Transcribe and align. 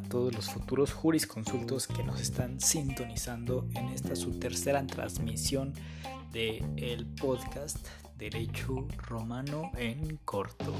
a 0.00 0.08
todos 0.08 0.34
los 0.34 0.50
futuros 0.50 0.92
jurisconsultos 0.92 1.86
que 1.86 2.02
nos 2.02 2.20
están 2.20 2.60
sintonizando 2.60 3.68
en 3.74 3.88
esta 3.90 4.16
su 4.16 4.38
tercera 4.38 4.86
transmisión 4.86 5.74
de 6.32 6.64
el 6.76 7.06
podcast 7.06 7.86
Derecho 8.16 8.86
Romano 8.96 9.70
en 9.76 10.16
Corto. 10.24 10.72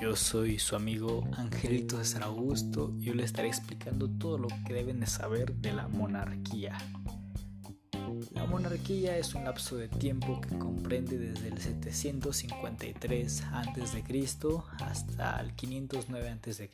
Yo 0.00 0.16
soy 0.16 0.58
su 0.58 0.74
amigo 0.74 1.28
Angelito 1.36 1.98
César 1.98 2.24
Augusto 2.24 2.92
y 3.00 3.10
hoy 3.10 3.16
les 3.16 3.26
estaré 3.26 3.48
explicando 3.48 4.08
todo 4.08 4.38
lo 4.38 4.48
que 4.66 4.74
deben 4.74 5.00
de 5.00 5.06
saber 5.06 5.54
de 5.54 5.72
la 5.72 5.86
monarquía. 5.88 6.76
La 8.32 8.46
monarquía 8.46 9.16
es 9.16 9.34
un 9.34 9.44
lapso 9.44 9.76
de 9.76 9.88
tiempo 9.88 10.40
que 10.40 10.58
comprende 10.58 11.18
desde 11.18 11.48
el 11.48 11.58
753 11.58 13.42
a.C. 13.52 14.04
hasta 14.78 15.40
el 15.40 15.52
509 15.54 16.30
a.C. 16.30 16.70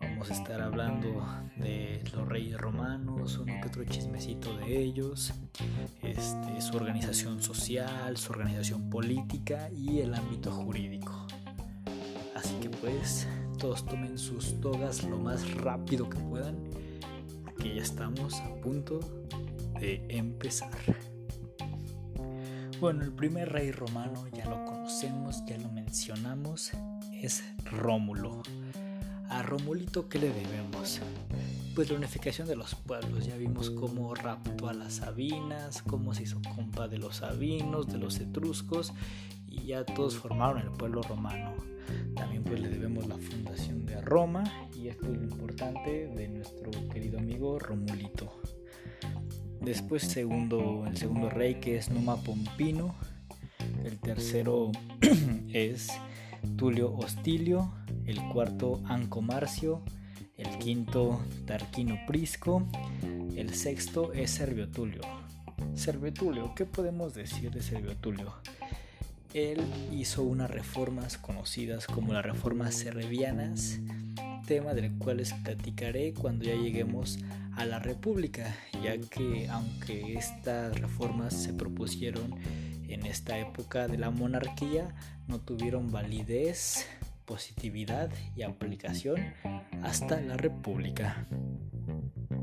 Vamos 0.00 0.30
a 0.30 0.34
estar 0.34 0.60
hablando 0.60 1.26
de 1.56 2.02
los 2.14 2.28
reyes 2.28 2.58
romanos, 2.58 3.38
uno 3.38 3.54
que 3.60 3.68
otro 3.68 3.84
chismecito 3.84 4.56
de 4.58 4.78
ellos, 4.78 5.32
este, 6.02 6.60
su 6.60 6.76
organización 6.76 7.42
social, 7.42 8.16
su 8.16 8.32
organización 8.32 8.88
política 8.88 9.68
y 9.70 10.00
el 10.00 10.14
ámbito 10.14 10.52
jurídico. 10.52 11.26
Así 12.34 12.54
que 12.60 12.70
pues 12.70 13.26
todos 13.58 13.84
tomen 13.84 14.18
sus 14.18 14.60
togas 14.60 15.04
lo 15.04 15.18
más 15.18 15.52
rápido 15.54 16.08
que 16.08 16.18
puedan, 16.18 16.56
porque 17.44 17.74
ya 17.74 17.82
estamos 17.82 18.40
a 18.40 18.54
punto 18.56 19.00
de 19.80 20.04
empezar. 20.08 20.70
Bueno, 22.80 23.04
el 23.04 23.12
primer 23.12 23.50
rey 23.50 23.70
romano 23.70 24.26
ya 24.28 24.46
lo 24.46 24.64
conocemos, 24.64 25.44
ya 25.46 25.56
lo 25.58 25.70
mencionamos, 25.70 26.72
es 27.12 27.44
Rómulo. 27.64 28.42
A 29.30 29.42
Romulito, 29.42 30.08
¿qué 30.08 30.18
le 30.18 30.28
debemos? 30.28 31.00
Pues 31.74 31.90
la 31.90 31.96
unificación 31.96 32.46
de 32.46 32.56
los 32.56 32.74
pueblos. 32.74 33.26
Ya 33.26 33.36
vimos 33.36 33.70
cómo 33.70 34.14
raptó 34.14 34.68
a 34.68 34.74
las 34.74 34.94
Sabinas, 34.94 35.82
cómo 35.82 36.14
se 36.14 36.24
hizo 36.24 36.40
compa 36.54 36.88
de 36.88 36.98
los 36.98 37.16
Sabinos, 37.16 37.86
de 37.88 37.98
los 37.98 38.20
Etruscos, 38.20 38.92
y 39.48 39.66
ya 39.66 39.84
todos 39.84 40.16
formaron 40.16 40.58
el 40.58 40.70
pueblo 40.70 41.02
romano. 41.02 41.54
También 42.14 42.44
pues 42.44 42.60
le 42.60 42.68
debemos 42.68 43.06
la 43.06 43.16
fundación 43.16 43.86
de 43.86 44.00
Roma, 44.02 44.44
y 44.74 44.88
esto 44.88 45.06
es 45.10 45.16
lo 45.16 45.24
importante 45.24 46.08
de 46.08 46.28
nuestro 46.28 46.70
querido 46.90 47.18
amigo 47.18 47.58
Romulito. 47.58 48.40
Después 49.64 50.02
segundo, 50.02 50.84
el 50.86 50.96
segundo 50.98 51.30
rey 51.30 51.54
que 51.54 51.76
es 51.76 51.88
Numa 51.88 52.16
Pompino. 52.16 52.94
El 53.82 53.98
tercero 53.98 54.70
es 55.52 55.88
Tulio 56.56 56.92
Hostilio. 56.94 57.72
El 58.04 58.20
cuarto 58.28 58.82
Anco 58.84 59.22
Marcio. 59.22 59.82
El 60.36 60.58
quinto 60.58 61.20
Tarquino 61.46 61.96
Prisco. 62.06 62.66
El 63.36 63.54
sexto 63.54 64.12
es 64.12 64.30
Servio 64.30 64.68
Tulio. 64.68 65.00
Servio 65.74 66.12
Tulio, 66.12 66.54
¿qué 66.54 66.66
podemos 66.66 67.14
decir 67.14 67.50
de 67.50 67.62
Servio 67.62 67.96
Tulio? 67.96 68.34
Él 69.32 69.60
hizo 69.92 70.22
unas 70.22 70.50
reformas 70.50 71.16
conocidas 71.18 71.86
como 71.86 72.12
las 72.12 72.24
reformas 72.24 72.74
servianas, 72.74 73.80
tema 74.46 74.74
del 74.74 74.92
cual 74.98 75.16
les 75.16 75.32
platicaré 75.32 76.12
cuando 76.12 76.44
ya 76.44 76.54
lleguemos 76.54 77.18
a 77.22 77.43
a 77.56 77.64
la 77.64 77.78
República, 77.78 78.54
ya 78.82 78.98
que 78.98 79.48
aunque 79.48 80.14
estas 80.14 80.78
reformas 80.78 81.34
se 81.34 81.52
propusieron 81.52 82.34
en 82.88 83.06
esta 83.06 83.38
época 83.38 83.88
de 83.88 83.98
la 83.98 84.10
monarquía, 84.10 84.94
no 85.26 85.40
tuvieron 85.40 85.90
validez, 85.90 86.86
positividad 87.24 88.10
y 88.36 88.42
aplicación 88.42 89.34
hasta 89.82 90.20
la 90.20 90.36
República. 90.36 91.26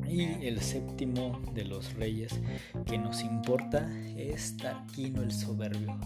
Y 0.08 0.46
el 0.46 0.60
séptimo 0.62 1.42
de 1.54 1.66
los 1.66 1.94
reyes 1.94 2.34
que 2.86 2.98
nos 2.98 3.22
importa 3.22 3.90
es 4.18 4.58
Tarquino 4.58 5.22
el 5.22 5.32
Soberbio. 5.32 5.98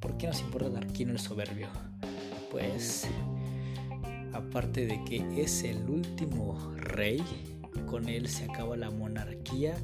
¿Por 0.00 0.18
qué 0.18 0.26
nos 0.26 0.40
importa 0.40 0.72
Tarquino 0.72 1.12
el 1.12 1.18
Soberbio? 1.18 1.68
Pues 2.50 3.08
aparte 4.32 4.86
de 4.86 5.02
que 5.04 5.42
es 5.42 5.62
el 5.62 5.88
último 5.88 6.74
rey 6.76 7.22
con 7.86 8.08
él 8.08 8.28
se 8.28 8.44
acaba 8.44 8.76
la 8.76 8.90
monarquía, 8.90 9.76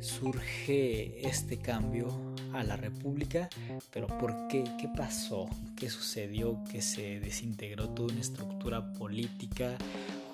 surge 0.00 1.26
este 1.26 1.58
cambio 1.58 2.08
a 2.52 2.62
la 2.62 2.76
república, 2.76 3.48
pero 3.92 4.06
¿por 4.06 4.48
qué? 4.48 4.64
¿Qué 4.80 4.88
pasó? 4.96 5.46
¿Qué 5.76 5.90
sucedió? 5.90 6.62
Que 6.70 6.82
se 6.82 7.20
desintegró 7.20 7.90
toda 7.90 8.12
una 8.12 8.20
estructura 8.20 8.92
política, 8.92 9.76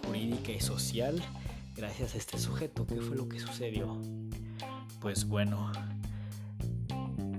jurídica 0.07 0.53
y 0.53 0.61
social 0.61 1.23
gracias 1.77 2.15
a 2.15 2.19
este 2.19 2.39
sujeto. 2.39 2.87
¿Qué 2.87 2.97
fue 2.97 3.17
lo 3.17 3.29
que 3.29 3.41
sucedió? 3.41 4.01
Pues 5.01 5.27
bueno, 5.27 5.73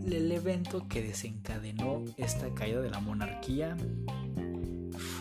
el 0.06 0.32
evento 0.32 0.88
que 0.88 1.04
desencadenó 1.04 2.04
esta 2.18 2.54
caída 2.54 2.82
de 2.82 2.90
la 2.90 3.00
monarquía 3.00 3.78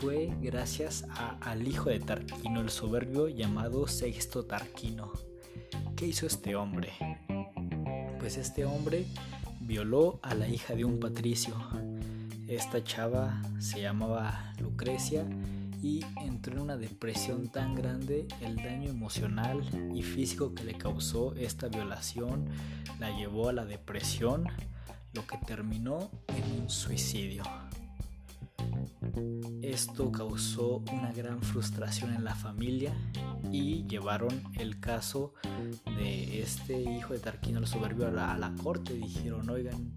fue 0.01 0.31
gracias 0.41 1.05
al 1.41 1.69
hijo 1.69 1.91
de 1.91 2.01
Tarquino 2.01 2.61
el 2.61 2.71
soberbio 2.71 3.29
llamado 3.29 3.87
Sexto 3.87 4.47
Tarquino. 4.47 5.13
¿Qué 5.95 6.07
hizo 6.07 6.27
este 6.27 6.57
hombre? 6.57 6.93
Pues 8.19 8.39
este 8.39 8.65
hombre 8.65 9.05
violó 9.61 10.19
a 10.23 10.35
la 10.35 10.49
hija 10.49 10.75
de 10.75 10.87
un 10.87 10.99
patricio. 10.99 11.55
Esta 12.49 12.83
chava 12.83 13.43
se 13.59 13.83
llamaba 13.83 14.55
Lucrecia 14.59 15.27
y 15.83 16.01
entró 16.23 16.55
en 16.55 16.61
una 16.61 16.77
depresión 16.79 17.49
tan 17.49 17.75
grande, 17.75 18.27
el 18.41 18.57
daño 18.57 18.89
emocional 18.89 19.63
y 19.95 20.03
físico 20.03 20.55
que 20.55 20.65
le 20.65 20.79
causó 20.79 21.35
esta 21.35 21.69
violación 21.69 22.47
la 22.99 23.11
llevó 23.11 23.51
a 23.51 23.53
la 23.53 23.67
depresión, 23.67 24.47
lo 25.13 25.27
que 25.27 25.37
terminó 25.47 26.11
en 26.29 26.63
un 26.63 26.71
suicidio. 26.71 27.43
Esto 29.63 30.11
causó 30.11 30.83
una 30.93 31.13
gran 31.13 31.41
frustración 31.43 32.15
en 32.15 32.25
la 32.25 32.35
familia 32.35 32.93
y 33.53 33.85
llevaron 33.87 34.43
el 34.59 34.81
caso 34.81 35.35
de 35.85 36.43
este 36.43 36.81
hijo 36.81 37.13
de 37.13 37.21
Tarquino 37.21 37.59
el 37.59 37.67
Soberbio 37.67 38.09
a 38.09 38.39
la, 38.39 38.55
corte. 38.63 38.95
Dijeron, 38.95 39.49
oigan, 39.49 39.93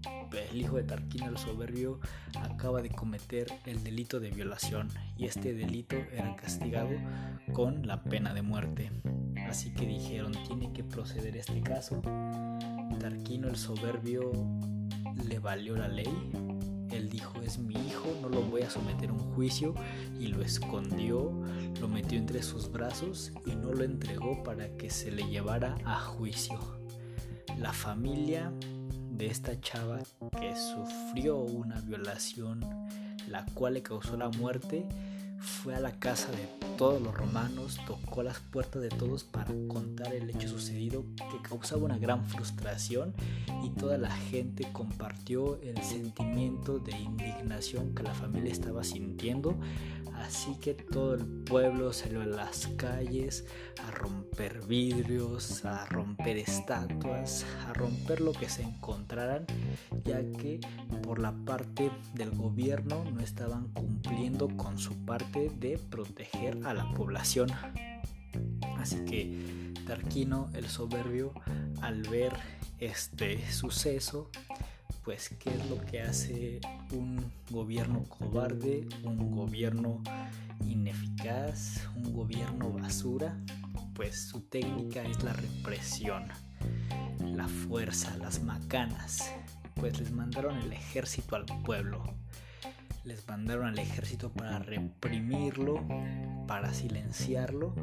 el 0.50 0.60
hijo 0.60 0.76
de 0.76 0.84
Tarquino 0.84 1.28
el 1.28 1.38
Soberbio 1.38 2.00
acaba 2.40 2.82
de 2.82 2.90
cometer 2.90 3.46
el 3.66 3.82
delito 3.82 4.20
de 4.20 4.30
violación 4.30 4.88
y 5.16 5.26
este 5.26 5.54
delito 5.54 5.96
era 6.12 6.34
castigado 6.36 6.96
con 7.52 7.86
la 7.86 8.02
pena 8.02 8.34
de 8.34 8.42
muerte. 8.42 8.90
Así 9.48 9.72
que 9.72 9.86
dijeron, 9.86 10.32
tiene 10.46 10.72
que 10.72 10.84
proceder 10.84 11.36
este 11.36 11.60
caso. 11.60 12.00
Tarquino 12.98 13.48
el 13.48 13.56
Soberbio 13.56 14.32
le 15.28 15.38
valió 15.38 15.76
la 15.76 15.88
ley 15.88 16.08
él 16.96 17.10
dijo, 17.10 17.40
es 17.42 17.58
mi 17.58 17.74
hijo, 17.74 18.06
no 18.22 18.28
lo 18.28 18.42
voy 18.42 18.62
a 18.62 18.70
someter 18.70 19.10
a 19.10 19.12
un 19.12 19.34
juicio 19.34 19.74
y 20.18 20.28
lo 20.28 20.42
escondió, 20.42 21.32
lo 21.80 21.88
metió 21.88 22.18
entre 22.18 22.42
sus 22.42 22.70
brazos 22.70 23.32
y 23.46 23.54
no 23.56 23.72
lo 23.72 23.84
entregó 23.84 24.42
para 24.42 24.68
que 24.76 24.90
se 24.90 25.10
le 25.10 25.24
llevara 25.28 25.76
a 25.84 25.98
juicio. 26.00 26.58
La 27.58 27.72
familia 27.72 28.52
de 29.10 29.26
esta 29.26 29.60
chava 29.60 30.00
que 30.40 30.54
sufrió 30.56 31.38
una 31.38 31.80
violación 31.80 32.64
la 33.28 33.44
cual 33.54 33.74
le 33.74 33.82
causó 33.82 34.16
la 34.16 34.28
muerte 34.28 34.86
fue 35.44 35.74
a 35.74 35.80
la 35.80 35.98
casa 35.98 36.30
de 36.32 36.48
todos 36.76 37.00
los 37.00 37.14
romanos, 37.14 37.78
tocó 37.86 38.22
las 38.22 38.40
puertas 38.40 38.82
de 38.82 38.88
todos 38.88 39.24
para 39.24 39.52
contar 39.68 40.12
el 40.14 40.30
hecho 40.30 40.48
sucedido 40.48 41.04
que 41.16 41.48
causaba 41.48 41.84
una 41.84 41.98
gran 41.98 42.24
frustración 42.24 43.14
y 43.62 43.70
toda 43.70 43.98
la 43.98 44.10
gente 44.10 44.66
compartió 44.72 45.60
el 45.60 45.80
sentimiento 45.82 46.78
de 46.78 46.92
indignación 46.92 47.94
que 47.94 48.02
la 48.02 48.14
familia 48.14 48.52
estaba 48.52 48.82
sintiendo. 48.82 49.56
Así 50.14 50.54
que 50.60 50.74
todo 50.74 51.14
el 51.14 51.24
pueblo 51.24 51.92
salió 51.92 52.22
a 52.22 52.26
las 52.26 52.68
calles 52.76 53.44
a 53.86 53.90
romper 53.90 54.64
vidrios, 54.66 55.64
a 55.64 55.84
romper 55.86 56.38
estatuas, 56.38 57.44
a 57.66 57.72
romper 57.72 58.20
lo 58.20 58.32
que 58.32 58.48
se 58.48 58.62
encontraran, 58.62 59.44
ya 60.04 60.20
que 60.20 60.60
por 61.02 61.18
la 61.18 61.32
parte 61.44 61.90
del 62.14 62.30
gobierno 62.30 63.04
no 63.04 63.20
estaban 63.20 63.68
cumpliendo 63.68 64.48
con 64.56 64.78
su 64.78 64.94
parte 65.04 65.33
de 65.34 65.78
proteger 65.90 66.58
a 66.64 66.74
la 66.74 66.90
población. 66.92 67.50
Así 68.78 69.04
que 69.04 69.72
Tarquino 69.86 70.48
el 70.54 70.68
soberbio 70.68 71.32
al 71.82 72.02
ver 72.02 72.32
este 72.78 73.50
suceso, 73.52 74.30
pues 75.04 75.30
qué 75.38 75.50
es 75.50 75.68
lo 75.68 75.78
que 75.84 76.00
hace 76.00 76.60
un 76.92 77.32
gobierno 77.50 78.04
cobarde, 78.04 78.86
un 79.02 79.30
gobierno 79.30 80.02
ineficaz, 80.66 81.86
un 81.96 82.14
gobierno 82.14 82.70
basura, 82.72 83.38
pues 83.94 84.28
su 84.28 84.40
técnica 84.40 85.02
es 85.02 85.22
la 85.22 85.34
represión, 85.34 86.24
la 87.20 87.48
fuerza, 87.48 88.16
las 88.16 88.42
macanas, 88.42 89.30
pues 89.74 89.98
les 89.98 90.12
mandaron 90.12 90.56
el 90.58 90.72
ejército 90.72 91.36
al 91.36 91.44
pueblo. 91.64 92.02
Les 93.04 93.28
mandaron 93.28 93.66
al 93.66 93.78
ejército 93.78 94.32
para 94.32 94.58
reprimirlo, 94.58 95.86
para 96.46 96.72
silenciarlo, 96.72 97.74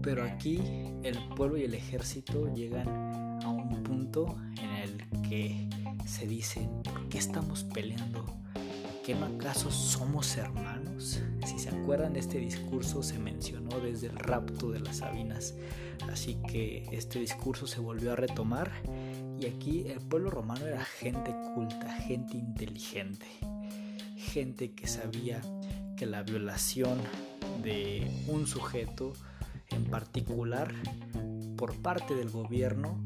pero 0.00 0.24
aquí 0.24 0.60
el 1.02 1.18
pueblo 1.34 1.58
y 1.58 1.64
el 1.64 1.74
ejército 1.74 2.52
llegan 2.54 2.88
a 3.42 3.48
un 3.48 3.82
punto 3.82 4.36
en 4.62 4.70
el 4.70 5.22
que 5.28 5.68
se 6.06 6.26
dicen, 6.26 6.82
¿por 6.82 7.08
qué 7.08 7.18
estamos 7.18 7.64
peleando? 7.64 8.24
¿Que 9.04 9.14
no 9.14 9.26
acaso 9.26 9.72
somos 9.72 10.36
hermanos? 10.36 11.20
Si 11.44 11.58
se 11.58 11.70
acuerdan 11.70 12.12
de 12.12 12.20
este 12.20 12.38
discurso 12.38 13.02
se 13.02 13.18
mencionó 13.18 13.80
desde 13.80 14.06
el 14.06 14.16
rapto 14.16 14.70
de 14.70 14.80
las 14.80 14.98
Sabinas, 14.98 15.54
así 16.12 16.36
que 16.46 16.86
este 16.92 17.18
discurso 17.18 17.66
se 17.66 17.80
volvió 17.80 18.12
a 18.12 18.16
retomar 18.16 18.70
y 19.40 19.46
aquí 19.46 19.84
el 19.88 19.98
pueblo 19.98 20.30
romano 20.30 20.64
era 20.66 20.84
gente 20.84 21.34
culta, 21.54 21.92
gente 21.94 22.36
inteligente 22.36 23.26
gente 24.30 24.70
que 24.74 24.86
sabía 24.86 25.40
que 25.96 26.06
la 26.06 26.22
violación 26.22 27.00
de 27.64 28.08
un 28.28 28.46
sujeto 28.46 29.12
en 29.70 29.84
particular 29.86 30.72
por 31.56 31.74
parte 31.82 32.14
del 32.14 32.30
gobierno 32.30 32.96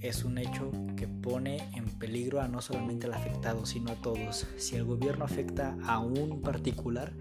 es 0.00 0.24
un 0.24 0.38
hecho 0.38 0.70
que 0.96 1.08
pone 1.08 1.68
en 1.74 1.86
peligro 1.98 2.40
a 2.40 2.46
no 2.46 2.62
solamente 2.62 3.08
al 3.08 3.14
afectado, 3.14 3.66
sino 3.66 3.90
a 3.90 3.96
todos. 3.96 4.46
Si 4.56 4.76
el 4.76 4.84
gobierno 4.84 5.24
afecta 5.24 5.76
a 5.84 5.98
un 5.98 6.40
particular, 6.42 7.12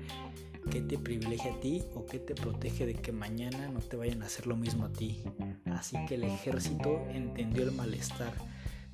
¿qué 0.69 0.81
te 0.81 0.99
privilegia 0.99 1.55
a 1.55 1.59
ti 1.59 1.83
o 1.95 2.05
qué 2.05 2.19
te 2.19 2.35
protege 2.35 2.85
de 2.85 2.93
que 2.93 3.11
mañana 3.11 3.67
no 3.69 3.79
te 3.79 3.97
vayan 3.97 4.21
a 4.21 4.27
hacer 4.27 4.45
lo 4.45 4.55
mismo 4.55 4.85
a 4.85 4.93
ti? 4.93 5.23
Así 5.65 5.97
que 6.07 6.13
el 6.13 6.25
ejército 6.25 7.03
entendió 7.09 7.63
el 7.63 7.71
malestar 7.71 8.33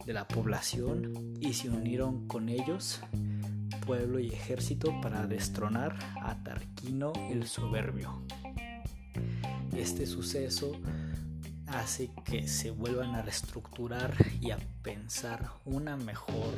de 0.06 0.13
la 0.13 0.25
población 0.25 1.36
y 1.42 1.54
se 1.54 1.69
unieron 1.69 2.27
con 2.27 2.48
ellos 2.48 3.01
pueblo 3.91 4.21
y 4.21 4.29
ejército 4.29 5.01
para 5.01 5.27
destronar 5.27 5.99
a 6.21 6.41
Tarquino 6.45 7.11
el 7.29 7.45
Soberbio. 7.45 8.21
Este 9.75 10.05
suceso 10.05 10.79
hace 11.67 12.09
que 12.23 12.47
se 12.47 12.71
vuelvan 12.71 13.15
a 13.15 13.21
reestructurar 13.21 14.13
y 14.39 14.51
a 14.51 14.59
pensar 14.81 15.51
una 15.65 15.97
mejor 15.97 16.53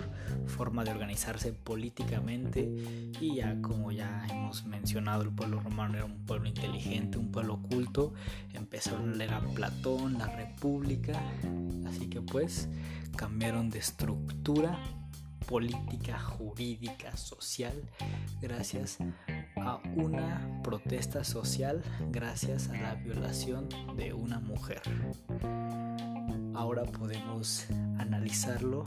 forma 0.45 0.83
de 0.83 0.91
organizarse 0.91 1.53
políticamente. 1.53 2.71
Y 3.19 3.38
ya 3.38 3.59
como 3.63 3.91
ya 3.91 4.27
hemos 4.30 4.65
mencionado 4.65 5.24
el 5.24 5.31
pueblo 5.31 5.59
romano 5.59 5.95
era 5.95 6.06
un 6.06 6.27
pueblo 6.27 6.47
inteligente, 6.47 7.18
un 7.18 7.31
pueblo 7.31 7.63
culto, 7.63 8.13
empezaron 8.53 9.13
a 9.13 9.15
leer 9.15 9.33
a 9.33 9.39
Platón, 9.39 10.19
la 10.19 10.27
República, 10.27 11.19
así 11.88 12.12
que 12.12 12.21
pues 12.21 12.69
cambiaron 13.15 13.71
de 13.71 13.80
estructura 13.80 14.77
política, 15.44 16.19
jurídica, 16.19 17.16
social, 17.18 17.74
gracias 18.42 18.98
a 19.57 19.80
una 19.95 20.62
protesta 20.63 21.24
social, 21.24 21.84
gracias 22.12 22.69
a 22.69 22.74
la 22.74 22.95
violación 22.95 23.68
de 23.95 24.13
una 24.13 24.40
mujer. 24.40 24.81
Ahora 26.54 26.84
podemos 26.84 27.66
analizarlo 28.00 28.86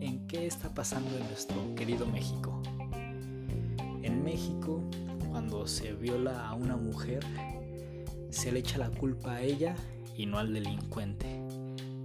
en 0.00 0.26
qué 0.26 0.46
está 0.46 0.74
pasando 0.74 1.16
en 1.16 1.26
nuestro 1.28 1.74
querido 1.74 2.06
México. 2.06 2.62
En 4.02 4.24
México, 4.24 4.82
cuando 5.30 5.66
se 5.66 5.92
viola 5.92 6.48
a 6.48 6.54
una 6.54 6.76
mujer, 6.76 7.24
se 8.30 8.50
le 8.50 8.60
echa 8.60 8.78
la 8.78 8.90
culpa 8.90 9.34
a 9.34 9.42
ella 9.42 9.74
y 10.16 10.26
no 10.26 10.38
al 10.38 10.52
delincuente. 10.52 11.40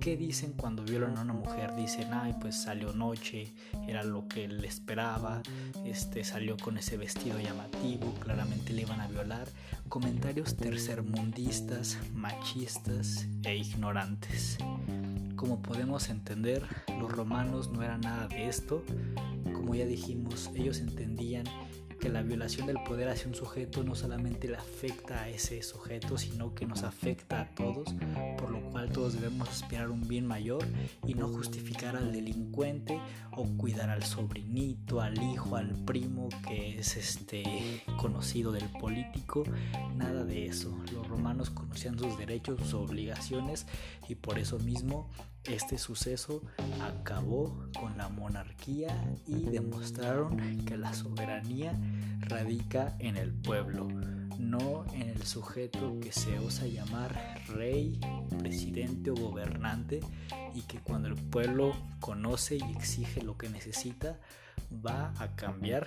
¿Qué 0.07 0.15
dicen 0.15 0.53
cuando 0.53 0.83
violan 0.83 1.17
a 1.17 1.21
una 1.21 1.33
mujer? 1.33 1.75
Dicen, 1.75 2.13
ay, 2.13 2.33
pues 2.39 2.55
salió 2.55 2.93
noche, 2.93 3.51
era 3.89 4.03
lo 4.03 4.25
que 4.29 4.45
él 4.45 4.63
esperaba, 4.63 5.41
este, 5.83 6.23
salió 6.23 6.55
con 6.55 6.77
ese 6.77 6.95
vestido 6.95 7.37
llamativo, 7.41 8.13
claramente 8.21 8.71
le 8.71 8.83
iban 8.83 9.01
a 9.01 9.09
violar. 9.09 9.49
Comentarios 9.89 10.55
tercermundistas, 10.55 11.97
machistas 12.15 13.27
e 13.43 13.57
ignorantes. 13.57 14.57
Como 15.35 15.61
podemos 15.61 16.07
entender, 16.07 16.63
los 17.01 17.11
romanos 17.11 17.69
no 17.69 17.83
eran 17.83 17.99
nada 17.99 18.29
de 18.29 18.47
esto. 18.47 18.85
Como 19.51 19.75
ya 19.75 19.85
dijimos, 19.85 20.51
ellos 20.55 20.79
entendían 20.79 21.43
que 21.99 22.09
la 22.09 22.21
violación 22.21 22.67
del 22.67 22.77
poder 22.83 23.09
hacia 23.09 23.27
un 23.27 23.35
sujeto 23.35 23.83
no 23.83 23.95
solamente 23.95 24.47
le 24.47 24.57
afecta 24.57 25.23
a 25.23 25.29
ese 25.29 25.61
sujeto, 25.63 26.17
sino 26.17 26.53
que 26.53 26.65
nos 26.65 26.83
afecta 26.83 27.41
a 27.41 27.49
todos, 27.55 27.93
por 28.37 28.51
lo 28.51 28.61
cual 28.69 28.91
todos 28.91 29.13
debemos 29.13 29.49
aspirar 29.49 29.89
un 29.89 30.07
bien 30.07 30.25
mayor 30.25 30.65
y 31.05 31.13
no 31.13 31.27
justificar 31.27 31.95
al 31.95 32.11
delincuente 32.11 32.99
o 33.31 33.45
cuidar 33.57 33.89
al 33.89 34.03
sobrinito, 34.03 35.01
al 35.01 35.21
hijo, 35.21 35.55
al 35.55 35.71
primo 35.85 36.29
que 36.47 36.79
es 36.79 36.97
este 36.97 37.83
conocido 37.97 38.51
del 38.51 38.69
político, 38.79 39.43
nada 39.95 40.23
de 40.23 40.47
eso. 40.47 40.75
Conocían 41.53 41.99
sus 41.99 42.17
derechos, 42.17 42.59
sus 42.61 42.73
obligaciones 42.73 43.65
y 44.07 44.15
por 44.15 44.39
eso 44.39 44.59
mismo 44.59 45.09
este 45.43 45.77
suceso 45.77 46.41
acabó 46.81 47.67
con 47.79 47.97
la 47.97 48.09
monarquía 48.09 49.15
y 49.25 49.43
demostraron 49.43 50.37
que 50.65 50.77
la 50.77 50.93
soberanía 50.93 51.77
radica 52.19 52.95
en 52.99 53.17
el 53.17 53.33
pueblo, 53.33 53.87
no 54.39 54.85
en 54.93 55.09
el 55.09 55.23
sujeto 55.23 55.99
que 55.99 56.11
se 56.11 56.39
osa 56.39 56.65
llamar 56.67 57.41
rey, 57.47 57.99
presidente 58.39 59.11
o 59.11 59.15
gobernante 59.15 60.01
y 60.53 60.61
que 60.61 60.79
cuando 60.79 61.07
el 61.07 61.15
pueblo 61.15 61.73
conoce 61.99 62.57
y 62.57 62.71
exige 62.75 63.21
lo 63.21 63.37
que 63.37 63.49
necesita, 63.49 64.19
va 64.71 65.13
a 65.19 65.35
cambiar 65.35 65.85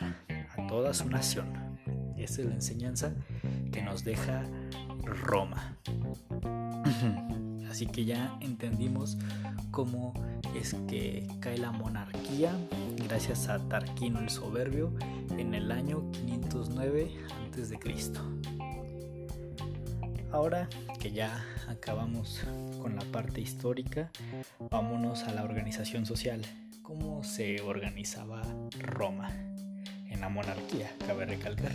a 0.57 0.67
toda 0.67 0.95
su 0.95 1.09
nación. 1.09 1.79
Esa 2.17 2.43
es 2.43 2.49
la 2.49 2.55
enseñanza 2.55 3.13
que 3.73 3.83
nos 3.83 4.05
deja 4.05 4.45
Roma. 5.05 5.77
Así 7.71 7.87
que 7.87 8.05
ya 8.05 8.37
entendimos 8.41 9.17
cómo 9.71 10.13
es 10.55 10.75
que 10.89 11.27
cae 11.41 11.57
la 11.59 11.71
monarquía 11.71 12.53
gracias 13.09 13.49
a 13.49 13.59
Tarquino 13.69 14.19
el 14.21 14.29
Soberbio 14.29 14.93
en 15.39 15.55
el 15.55 15.71
año 15.71 16.11
509 16.13 17.11
a.C. 17.55 17.79
Ahora 20.33 20.69
que 21.01 21.11
ya 21.11 21.45
acabamos 21.69 22.41
con 22.81 22.97
la 22.97 23.03
parte 23.13 23.41
histórica, 23.41 24.11
vámonos 24.71 25.25
a 25.25 25.33
la 25.33 25.45
organización 25.45 26.07
social. 26.07 26.43
¿Cómo 26.91 27.23
se 27.23 27.61
organizaba 27.61 28.43
Roma 28.81 29.31
en 30.09 30.21
la 30.21 30.29
monarquía? 30.29 30.91
Cabe 31.07 31.25
recalcar. 31.25 31.71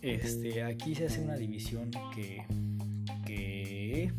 Este, 0.00 0.62
aquí 0.62 0.94
se 0.94 1.06
hace 1.06 1.22
una 1.22 1.34
división 1.34 1.90
que 2.14 4.12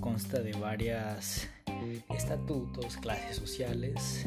consta 0.00 0.40
de 0.40 0.54
varias 0.54 1.48
estatutos, 2.12 2.96
clases 2.96 3.36
sociales 3.36 4.26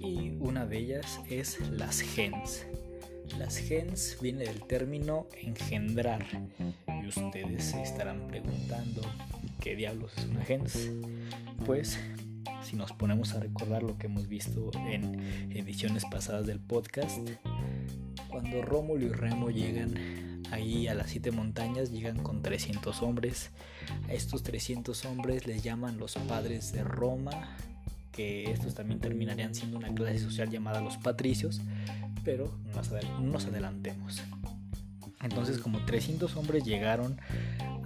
y 0.00 0.30
una 0.40 0.64
de 0.64 0.78
ellas 0.78 1.20
es 1.28 1.60
las 1.68 2.00
gens. 2.00 2.64
Las 3.38 3.58
gens 3.58 4.16
viene 4.22 4.44
del 4.44 4.62
término 4.62 5.26
engendrar 5.42 6.26
y 7.02 7.06
ustedes 7.06 7.64
se 7.64 7.82
estarán 7.82 8.26
preguntando 8.28 9.02
qué 9.60 9.76
diablos 9.76 10.10
es 10.16 10.24
una 10.24 10.42
gens. 10.42 10.90
Pues 11.66 11.98
si 12.70 12.76
nos 12.76 12.92
ponemos 12.92 13.34
a 13.34 13.40
recordar 13.40 13.82
lo 13.82 13.98
que 13.98 14.06
hemos 14.06 14.28
visto 14.28 14.70
en 14.74 15.50
ediciones 15.50 16.04
pasadas 16.10 16.46
del 16.46 16.60
podcast, 16.60 17.18
cuando 18.28 18.62
Rómulo 18.62 19.06
y 19.06 19.08
Remo 19.08 19.50
llegan 19.50 20.30
Ahí 20.52 20.88
a 20.88 20.94
las 20.94 21.10
siete 21.10 21.30
montañas 21.30 21.92
llegan 21.92 22.22
con 22.22 22.42
300 22.42 23.02
hombres. 23.02 23.50
A 24.08 24.12
estos 24.12 24.42
300 24.42 25.04
hombres 25.04 25.46
les 25.46 25.62
llaman 25.62 25.98
los 25.98 26.14
padres 26.14 26.72
de 26.72 26.82
Roma, 26.82 27.56
que 28.10 28.50
estos 28.50 28.74
también 28.74 29.00
terminarían 29.00 29.54
siendo 29.54 29.78
una 29.78 29.94
clase 29.94 30.18
social 30.18 30.50
llamada 30.50 30.80
los 30.80 30.96
patricios, 30.96 31.60
pero 32.24 32.52
no 33.20 33.30
nos 33.30 33.46
adelantemos. 33.46 34.22
Entonces 35.22 35.58
como 35.58 35.84
300 35.84 36.34
hombres 36.36 36.64
llegaron 36.64 37.20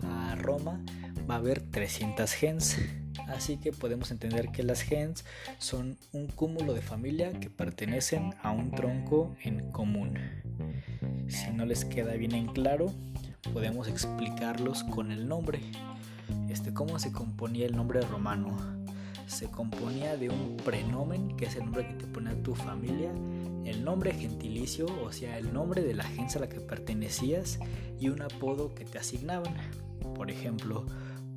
a 0.03 0.35
Roma, 0.37 0.81
va 1.29 1.35
a 1.35 1.39
haber 1.39 1.61
300 1.61 2.33
gens. 2.33 2.79
Así 3.29 3.57
que 3.57 3.73
podemos 3.73 4.11
entender 4.11 4.51
que 4.51 4.63
las 4.63 4.83
gens 4.83 5.25
son 5.59 5.97
un 6.13 6.27
cúmulo 6.27 6.75
de 6.75 6.83
familia 6.83 7.33
que 7.33 7.51
pertenecen 7.51 8.35
a 8.43 8.51
un 8.51 8.71
tronco 8.71 9.35
en 9.43 9.71
común. 9.73 10.19
Si 11.29 11.51
no 11.51 11.65
les 11.65 11.85
queda 11.85 12.15
bien 12.15 12.35
en 12.35 12.47
claro, 12.47 12.93
podemos 13.53 13.89
explicarlos 13.89 14.85
con 14.85 15.11
el 15.11 15.29
nombre. 15.29 15.61
Este, 16.49 16.73
¿Cómo 16.73 16.99
se 16.99 17.13
componía 17.13 17.67
el 17.67 17.77
nombre 17.77 18.01
romano? 18.03 18.57
Se 19.27 19.47
componía 19.47 20.17
de 20.17 20.29
un 20.29 20.57
prenomen, 20.59 21.37
que 21.37 21.47
es 21.47 21.57
el 21.57 21.65
nombre 21.65 21.89
que 21.89 21.95
te 21.95 22.07
pone 22.07 22.31
a 22.31 22.43
tu 22.43 22.55
familia, 22.55 23.11
el 23.65 23.83
nombre 23.83 24.13
gentilicio, 24.13 24.87
o 25.03 25.13
sea, 25.13 25.39
el 25.39 25.53
nombre 25.53 25.83
de 25.83 25.95
la 25.95 26.05
agencia 26.05 26.39
a 26.39 26.43
la 26.43 26.49
que 26.49 26.61
pertenecías, 26.61 27.59
y 27.99 28.11
un 28.11 28.21
apodo 28.21 28.75
que 28.75 28.85
te 28.85 28.99
asignaban. 28.99 29.55
Por 30.15 30.31
ejemplo, 30.31 30.87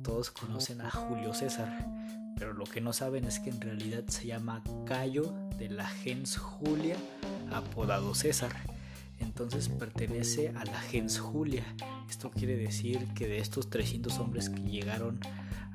todos 0.02 0.30
conocen 0.30 0.80
a 0.80 0.90
Julio 0.90 1.34
César, 1.34 1.86
pero 2.36 2.52
lo 2.52 2.64
que 2.64 2.80
no 2.80 2.92
saben 2.92 3.24
es 3.24 3.40
que 3.40 3.50
en 3.50 3.60
realidad 3.60 4.04
se 4.08 4.26
llama 4.26 4.62
Cayo 4.86 5.34
de 5.58 5.70
la 5.70 5.86
gens 5.86 6.36
Julia, 6.36 6.96
apodado 7.52 8.14
César. 8.14 8.52
Entonces 9.18 9.68
pertenece 9.68 10.50
a 10.50 10.64
la 10.64 10.80
gens 10.80 11.18
Julia. 11.18 11.64
Esto 12.08 12.30
quiere 12.30 12.56
decir 12.56 13.08
que 13.14 13.26
de 13.26 13.38
estos 13.38 13.68
300 13.68 14.18
hombres 14.20 14.48
que 14.48 14.62
llegaron 14.62 15.18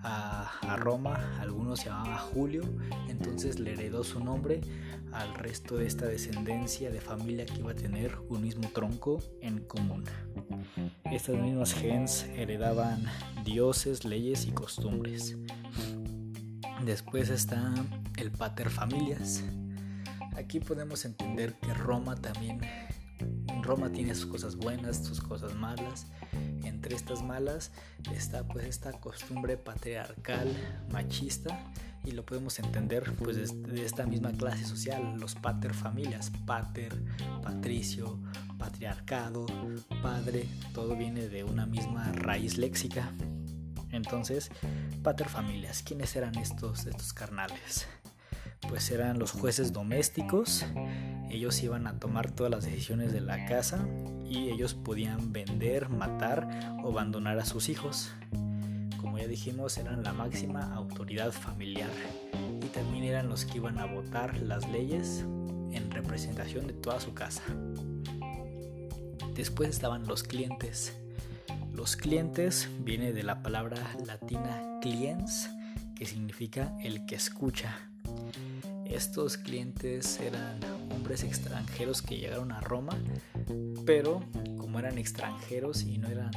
a, 0.04 0.76
Roma, 0.78 1.40
algunos 1.40 1.80
se 1.80 1.86
llamaba 1.86 2.18
Julio, 2.18 2.64
entonces 3.08 3.60
le 3.60 3.74
heredó 3.74 4.04
su 4.04 4.20
nombre 4.24 4.62
al 5.12 5.34
resto 5.36 5.78
de 5.78 5.88
esta 5.88 6.06
descendencia 6.06 6.92
de 6.92 7.00
familia 7.00 7.46
que 7.46 7.60
iba 7.60 7.72
a 7.72 7.76
tener 7.76 8.18
un 8.30 8.42
mismo 8.42 8.68
tronco 8.70 9.20
en 9.42 9.60
común. 9.60 10.04
Estas 11.06 11.38
mismas 11.38 11.74
gens 11.74 12.26
heredaban 12.36 13.06
dioses, 13.46 14.04
leyes 14.04 14.46
y 14.46 14.52
costumbres. 14.52 15.38
Después 16.84 17.30
está 17.30 17.74
el 18.18 18.32
pater 18.32 18.70
familias. 18.70 19.44
Aquí 20.36 20.60
podemos 20.60 21.06
entender 21.06 21.54
que 21.60 21.74
Roma 21.74 22.16
también 22.16 22.60
Roma 23.64 23.92
tiene 23.92 24.14
sus 24.16 24.28
cosas 24.28 24.56
buenas, 24.56 25.04
sus 25.04 25.22
cosas 25.22 25.56
malas. 25.56 26.08
Entre 26.64 26.96
estas 26.96 27.24
malas 27.24 27.72
está 28.14 28.48
pues 28.48 28.66
esta 28.66 28.92
costumbre 28.94 29.58
patriarcal, 29.58 30.48
machista 30.92 31.72
y 32.06 32.12
lo 32.12 32.26
podemos 32.26 32.60
entender 32.60 33.14
pues 33.14 33.64
de 33.64 33.86
esta 33.86 34.06
misma 34.06 34.32
clase 34.34 34.66
social, 34.66 35.18
los 35.20 35.36
pater 35.36 35.74
familias, 35.74 36.32
pater, 36.46 36.94
patricio, 37.42 38.20
patriarcado, 38.58 39.46
padre, 40.02 40.48
todo 40.74 40.98
viene 40.98 41.30
de 41.30 41.44
una 41.44 41.66
misma 41.66 42.12
raíz 42.12 42.58
léxica. 42.58 43.14
Entonces, 43.92 44.52
pater 45.02 45.30
familias, 45.30 45.84
¿quiénes 45.84 46.16
eran 46.16 46.38
estos, 46.38 46.86
estos 46.88 47.14
carnales? 47.14 47.88
Pues 48.68 48.90
eran 48.92 49.20
los 49.20 49.32
jueces 49.32 49.72
domésticos, 49.72 50.66
ellos 51.34 51.62
iban 51.64 51.88
a 51.88 52.00
tomar 52.00 52.32
todas 52.32 52.52
las 52.52 52.66
decisiones 52.66 53.12
de 53.12 53.22
la 53.22 53.46
casa 53.46 53.88
y 54.30 54.50
ellos 54.50 54.76
podían 54.76 55.34
vender, 55.34 55.90
matar 55.90 56.78
o 56.84 56.90
abandonar 56.90 57.40
a 57.40 57.46
sus 57.46 57.70
hijos. 57.70 58.12
Como 59.02 59.18
ya 59.18 59.28
dijimos, 59.28 59.78
eran 59.78 60.04
la 60.04 60.14
máxima 60.14 60.74
autoridad 60.76 61.32
familiar 61.32 61.90
y 62.62 62.68
también 62.68 63.04
eran 63.06 63.30
los 63.30 63.46
que 63.46 63.58
iban 63.58 63.80
a 63.80 63.86
votar 63.86 64.38
las 64.38 64.70
leyes 64.70 65.26
en 65.72 65.90
representación 65.92 66.68
de 66.68 66.74
toda 66.74 67.00
su 67.00 67.14
casa. 67.14 67.44
Después 69.36 69.70
estaban 69.70 70.08
los 70.08 70.24
clientes. 70.24 70.96
Los 71.74 71.96
clientes 71.96 72.70
viene 72.80 73.14
de 73.14 73.24
la 73.24 73.42
palabra 73.42 73.78
latina 74.06 74.80
cliens, 74.82 75.50
que 75.96 76.06
significa 76.06 76.78
el 76.84 77.06
que 77.08 77.16
escucha. 77.16 77.93
Estos 78.86 79.38
clientes 79.38 80.20
eran 80.20 80.60
hombres 80.92 81.24
extranjeros 81.24 82.02
que 82.02 82.18
llegaron 82.18 82.52
a 82.52 82.62
Roma, 82.62 82.98
pero 83.86 84.22
como 84.58 84.80
eran 84.80 84.98
extranjeros 84.98 85.84
y 85.84 85.98
no 85.98 86.10
eran 86.10 86.32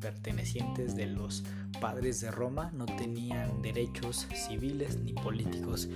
pertenecientes 0.00 0.94
de 0.94 1.06
los 1.06 1.44
padres 1.80 2.20
de 2.20 2.30
Roma, 2.30 2.70
no 2.74 2.84
tenían 2.84 3.62
derechos 3.62 4.26
civiles 4.34 4.98
ni 4.98 5.14
políticos, 5.14 5.88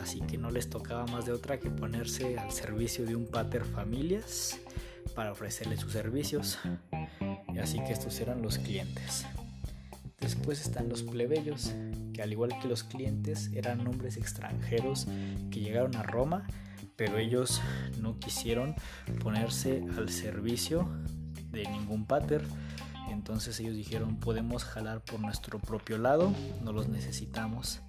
así 0.00 0.20
que 0.20 0.38
no 0.38 0.50
les 0.50 0.70
tocaba 0.70 1.04
más 1.06 1.26
de 1.26 1.32
otra 1.32 1.58
que 1.58 1.70
ponerse 1.70 2.38
al 2.38 2.52
servicio 2.52 3.04
de 3.04 3.16
un 3.16 3.26
pater 3.26 3.64
familias 3.64 4.58
para 5.14 5.32
ofrecerle 5.32 5.76
sus 5.76 5.92
servicios. 5.92 6.58
Así 7.60 7.78
que 7.84 7.92
estos 7.92 8.20
eran 8.20 8.42
los 8.42 8.58
clientes. 8.58 9.26
Después 10.20 10.60
están 10.60 10.88
los 10.88 11.02
plebeyos, 11.02 11.72
al 12.20 12.32
igual 12.32 12.58
que 12.60 12.68
los 12.68 12.84
clientes 12.84 13.50
eran 13.52 13.86
hombres 13.86 14.16
extranjeros 14.16 15.06
que 15.50 15.60
llegaron 15.60 15.96
a 15.96 16.02
Roma, 16.02 16.46
pero 16.96 17.18
ellos 17.18 17.60
no 18.00 18.18
quisieron 18.18 18.74
ponerse 19.22 19.84
al 19.96 20.08
servicio 20.08 20.88
de 21.50 21.64
ningún 21.68 22.06
pater. 22.06 22.42
Entonces 23.10 23.58
ellos 23.60 23.76
dijeron 23.76 24.18
podemos 24.18 24.64
jalar 24.64 25.02
por 25.02 25.20
nuestro 25.20 25.58
propio 25.58 25.98
lado, 25.98 26.32
no 26.62 26.72
los 26.72 26.88
necesitamos. 26.88 27.80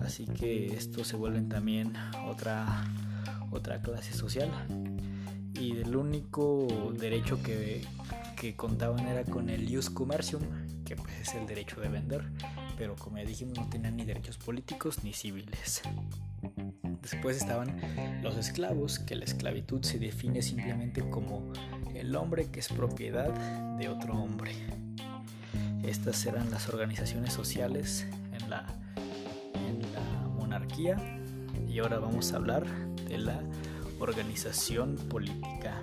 Así 0.00 0.26
que 0.26 0.74
estos 0.74 1.08
se 1.08 1.16
vuelven 1.16 1.48
también 1.48 1.92
otra, 2.26 2.84
otra 3.50 3.82
clase 3.82 4.12
social. 4.12 4.50
Y 5.54 5.78
el 5.78 5.94
único 5.94 6.92
derecho 6.98 7.42
que, 7.42 7.84
que 8.40 8.56
contaban 8.56 9.06
era 9.06 9.22
con 9.22 9.50
el 9.50 9.68
ius 9.68 9.90
commercium, 9.90 10.40
que 10.86 10.96
pues 10.96 11.12
es 11.20 11.34
el 11.34 11.46
derecho 11.46 11.78
de 11.78 11.90
vender, 11.90 12.24
pero 12.78 12.96
como 12.96 13.18
ya 13.18 13.24
dijimos 13.24 13.58
no 13.58 13.68
tenían 13.68 13.98
ni 13.98 14.06
derechos 14.06 14.38
políticos 14.38 15.04
ni 15.04 15.12
civiles. 15.12 15.82
Después 17.02 17.36
estaban 17.36 17.78
los 18.22 18.38
esclavos, 18.38 18.98
que 18.98 19.14
la 19.14 19.26
esclavitud 19.26 19.82
se 19.82 19.98
define 19.98 20.40
simplemente 20.40 21.06
como 21.10 21.52
el 21.94 22.16
hombre 22.16 22.50
que 22.50 22.60
es 22.60 22.68
propiedad 22.70 23.30
de 23.76 23.90
otro 23.90 24.14
hombre. 24.14 24.52
Estas 25.82 26.24
eran 26.24 26.50
las 26.50 26.66
organizaciones 26.70 27.34
sociales 27.34 28.06
en 28.32 28.48
la, 28.48 28.64
en 29.54 29.82
la 29.92 30.28
monarquía 30.28 30.96
y 31.68 31.78
ahora 31.80 31.98
vamos 31.98 32.32
a 32.32 32.36
hablar 32.36 32.64
de 33.06 33.18
la 33.18 33.38
organización 33.98 34.96
política 34.96 35.82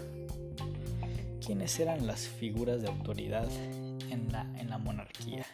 quiénes 1.48 1.80
eran 1.80 2.06
las 2.06 2.28
figuras 2.28 2.82
de 2.82 2.90
autoridad 2.90 3.48
en 4.10 4.30
la, 4.34 4.42
en 4.60 4.70
la 4.70 4.78
monarquía. 4.80 5.46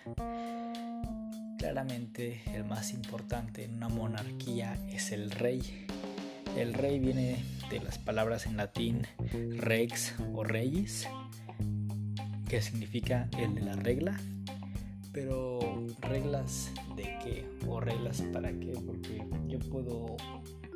Claramente 1.60 2.42
el 2.52 2.64
más 2.64 2.94
importante 2.94 3.66
en 3.66 3.76
una 3.76 3.90
monarquía 3.90 4.76
es 4.92 5.12
el 5.12 5.30
rey. 5.30 5.86
El 6.58 6.74
rey 6.74 6.98
viene 6.98 7.44
de 7.70 7.80
las 7.80 8.00
palabras 8.00 8.48
en 8.48 8.58
latín 8.58 9.06
rex 9.60 10.16
o 10.34 10.44
reyes, 10.44 11.08
que 12.50 12.60
significa 12.64 13.30
el 13.38 13.54
de 13.54 13.62
la 13.62 13.76
regla. 13.76 14.20
Pero 15.12 15.60
reglas 16.02 16.72
de 16.96 17.04
qué 17.24 17.46
o 17.68 17.80
reglas 17.80 18.24
para 18.34 18.52
qué, 18.52 18.74
porque 18.84 19.24
yo 19.48 19.60
puedo 19.60 20.18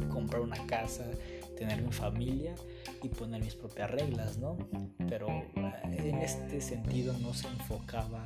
comprar 0.09 0.41
una 0.41 0.63
casa, 0.67 1.05
tener 1.57 1.81
mi 1.81 1.91
familia 1.91 2.55
y 3.03 3.09
poner 3.09 3.43
mis 3.43 3.55
propias 3.55 3.89
reglas, 3.91 4.37
¿no? 4.37 4.57
Pero 5.09 5.27
eh, 5.27 6.09
en 6.09 6.19
este 6.19 6.61
sentido 6.61 7.13
no 7.19 7.33
se 7.33 7.47
enfocaba 7.47 8.25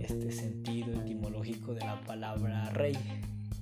este 0.00 0.32
sentido 0.32 1.00
etimológico 1.00 1.74
de 1.74 1.80
la 1.80 2.00
palabra 2.02 2.70
rey. 2.70 2.96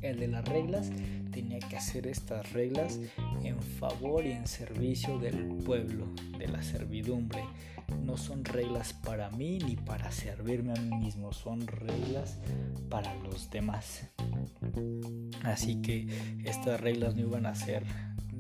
El 0.03 0.19
de 0.19 0.29
las 0.29 0.47
reglas 0.47 0.91
tenía 1.31 1.59
que 1.59 1.77
hacer 1.77 2.07
estas 2.07 2.53
reglas 2.53 2.99
en 3.45 3.61
favor 3.61 4.25
y 4.25 4.33
en 4.33 4.47
servicio 4.47 5.19
del 5.19 5.47
pueblo, 5.65 6.07
de 6.39 6.49
la 6.49 6.63
servidumbre. 6.63 7.45
No 8.05 8.17
son 8.17 8.45
reglas 8.45 8.93
para 8.93 9.31
mí 9.31 9.59
ni 9.59 9.77
para 9.77 10.11
servirme 10.11 10.73
a 10.73 10.81
mí 10.81 10.97
mismo, 10.97 11.33
son 11.33 11.67
reglas 11.67 12.39
para 12.89 13.15
los 13.17 13.51
demás. 13.51 14.09
Así 15.43 15.83
que 15.83 16.07
estas 16.45 16.81
reglas 16.81 17.15
no 17.15 17.23
iban 17.23 17.47
a 17.47 17.55
ser 17.55 17.85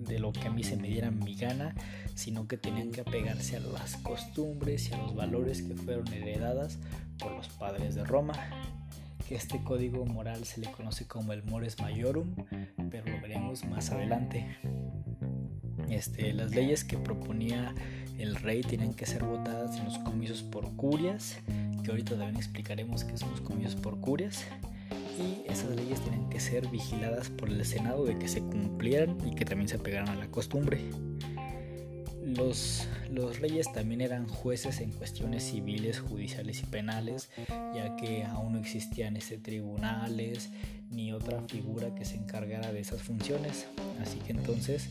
de 0.07 0.19
lo 0.19 0.33
que 0.33 0.49
a 0.49 0.50
mí 0.50 0.62
se 0.62 0.76
me 0.76 0.88
diera 0.88 1.11
mi 1.11 1.35
gana, 1.35 1.75
sino 2.14 2.47
que 2.47 2.57
tenían 2.57 2.90
que 2.90 3.02
apegarse 3.02 3.57
a 3.57 3.61
las 3.61 3.97
costumbres 3.97 4.88
y 4.88 4.95
a 4.95 4.99
los 4.99 5.14
valores 5.14 5.62
que 5.62 5.75
fueron 5.75 6.12
heredadas 6.12 6.78
por 7.19 7.33
los 7.33 7.49
padres 7.49 7.95
de 7.95 8.04
Roma. 8.04 8.35
Que 9.28 9.37
este 9.37 9.62
código 9.62 10.04
moral 10.07 10.45
se 10.45 10.61
le 10.61 10.71
conoce 10.73 11.07
como 11.07 11.33
el 11.33 11.45
Mores 11.45 11.78
Majorum, 11.78 12.35
pero 12.90 13.07
lo 13.07 13.21
veremos 13.21 13.64
más 13.64 13.90
adelante. 13.90 14.57
Este, 15.88 16.33
las 16.33 16.50
leyes 16.50 16.85
que 16.85 16.99
proponía 16.99 17.75
el 18.19 18.37
rey 18.37 18.62
tienen 18.62 18.92
que 18.92 19.07
ser 19.07 19.25
votadas 19.25 19.78
en 19.78 19.85
los 19.85 19.99
comicios 19.99 20.42
por 20.42 20.75
curias, 20.76 21.38
que 21.85 21.90
ahorita 21.90 22.16
también 22.16 22.37
explicaremos 22.37 23.04
qué 23.04 23.16
son 23.16 23.30
los 23.30 23.40
comicios 23.40 23.76
por 23.76 24.00
curias 24.00 24.45
y 25.19 25.50
esas 25.50 25.71
leyes 25.71 26.00
tienen 26.00 26.29
que 26.29 26.40
ser 26.40 26.69
vigiladas 26.69 27.31
por 27.31 27.49
el 27.49 27.64
Senado 27.64 28.05
de 28.05 28.19
que 28.19 28.29
se 28.29 28.40
cumplieran 28.40 29.17
y 29.26 29.35
que 29.35 29.45
también 29.45 29.69
se 29.69 29.79
pegaran 29.79 30.09
a 30.09 30.14
la 30.14 30.31
costumbre. 30.31 30.81
Los, 32.25 32.87
los, 33.11 33.40
reyes 33.40 33.73
también 33.73 34.00
eran 34.00 34.29
jueces 34.29 34.81
en 34.81 34.93
cuestiones 34.93 35.43
civiles, 35.43 35.99
judiciales 35.99 36.62
y 36.62 36.67
penales, 36.67 37.29
ya 37.75 37.97
que 37.97 38.25
aún 38.25 38.52
no 38.52 38.59
existían 38.61 39.17
ese 39.17 39.37
tribunales 39.37 40.50
ni 40.90 41.12
otra 41.12 41.43
figura 41.49 41.95
que 41.95 42.05
se 42.05 42.17
encargara 42.17 42.73
de 42.73 42.81
esas 42.81 43.02
funciones. 43.02 43.67
Así 44.00 44.19
que 44.19 44.33
entonces 44.33 44.90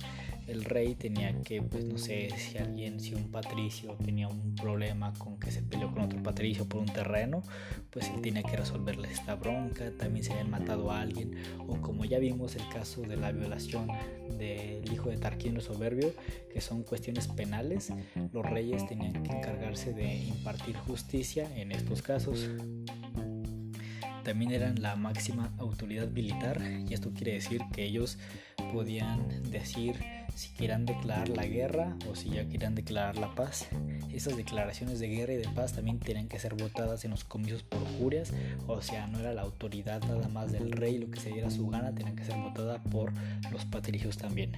el 0.50 0.66
rey 0.66 0.96
tenía 0.96 1.42
que, 1.42 1.62
pues 1.62 1.86
no 1.86 1.98
sé, 1.98 2.30
si 2.38 2.58
alguien, 2.58 3.00
si 3.00 3.14
un 3.14 3.32
patricio 3.32 3.96
tenía 4.04 4.28
un 4.28 4.56
problema 4.56 5.14
con 5.14 5.40
que 5.40 5.52
se 5.52 5.62
peleó 5.62 5.92
con 5.92 6.04
otro 6.04 6.22
patricio 6.22 6.66
por 6.68 6.82
un 6.82 6.88
terreno, 6.88 7.44
pues 7.90 8.10
él 8.10 8.22
tenía 8.22 8.44
que 8.44 8.58
resolverle 8.58 9.12
esta 9.12 9.36
bronca, 9.36 9.92
también 9.98 10.26
se 10.26 10.34
habían 10.34 10.50
matado 10.50 10.92
a 10.92 11.02
alguien, 11.02 11.36
o 11.68 11.80
como 11.82 12.06
ya 12.06 12.20
vimos 12.20 12.56
el 12.56 12.68
caso 12.70 13.02
de 13.02 13.18
la 13.18 13.32
violación 13.32 13.88
del 14.38 14.92
hijo 14.92 15.10
de 15.10 15.18
Tarquino 15.18 15.62
Soberbio, 15.62 16.14
que 16.52 16.62
son 16.62 16.84
cuestiones 16.84 17.28
penales, 17.28 17.94
los 18.34 18.46
reyes 18.46 18.88
tenían 18.88 19.14
que 19.24 19.32
encargarse 19.32 19.94
de 19.94 20.16
impartir 20.16 20.76
justicia 20.76 21.48
en 21.56 21.72
estos 21.72 22.02
casos. 22.02 22.50
También 24.24 24.52
eran 24.52 24.82
la 24.82 24.96
máxima 24.96 25.52
autoridad 25.58 26.08
militar 26.10 26.62
y 26.88 26.94
esto 26.94 27.12
quiere 27.12 27.34
decir 27.34 27.62
que 27.74 27.84
ellos 27.84 28.18
podían 28.74 29.28
decir 29.52 29.96
si 30.36 30.50
quieran 30.50 30.86
declarar 30.86 31.30
la 31.30 31.46
guerra 31.46 31.98
o 32.10 32.16
si 32.16 32.30
ya 32.30 32.48
quieran 32.48 32.76
declarar 32.76 33.18
la 33.18 33.34
paz. 33.36 33.68
Esas 34.14 34.38
declaraciones 34.38 35.00
de 35.00 35.08
guerra 35.08 35.34
y 35.34 35.38
de 35.38 35.50
paz 35.50 35.74
también 35.74 36.00
tenían 36.00 36.28
que 36.28 36.40
ser 36.40 36.56
votadas 36.56 37.04
en 37.06 37.12
los 37.12 37.24
comicios 37.24 37.64
por 37.64 37.84
curias, 38.00 38.32
o 38.68 38.82
sea, 38.82 39.08
no 39.08 39.20
era 39.20 39.34
la 39.34 39.42
autoridad 39.42 40.02
nada 40.04 40.28
más 40.30 40.52
del 40.52 40.72
rey 40.72 40.98
lo 40.98 41.10
que 41.12 41.20
se 41.20 41.32
diera 41.32 41.50
su 41.50 41.68
gana, 41.68 41.94
tenían 41.94 42.16
que 42.16 42.26
ser 42.26 42.38
votada 42.38 42.82
por 42.84 43.12
los 43.52 43.66
patricios 43.66 44.18
también. 44.18 44.54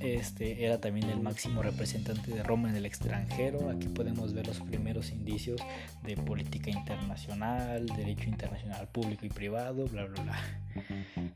Este 0.00 0.64
era 0.64 0.80
también 0.80 1.08
el 1.10 1.20
máximo 1.20 1.62
representante 1.62 2.32
de 2.32 2.42
Roma 2.42 2.68
en 2.68 2.76
el 2.76 2.86
extranjero. 2.86 3.70
Aquí 3.70 3.88
podemos 3.88 4.34
ver 4.34 4.46
los 4.46 4.60
primeros 4.60 5.10
indicios 5.10 5.60
de 6.02 6.16
política 6.16 6.70
internacional, 6.70 7.86
derecho 7.86 8.28
internacional 8.28 8.88
público 8.88 9.26
y 9.26 9.30
privado, 9.30 9.86
bla, 9.86 10.06
bla. 10.06 10.38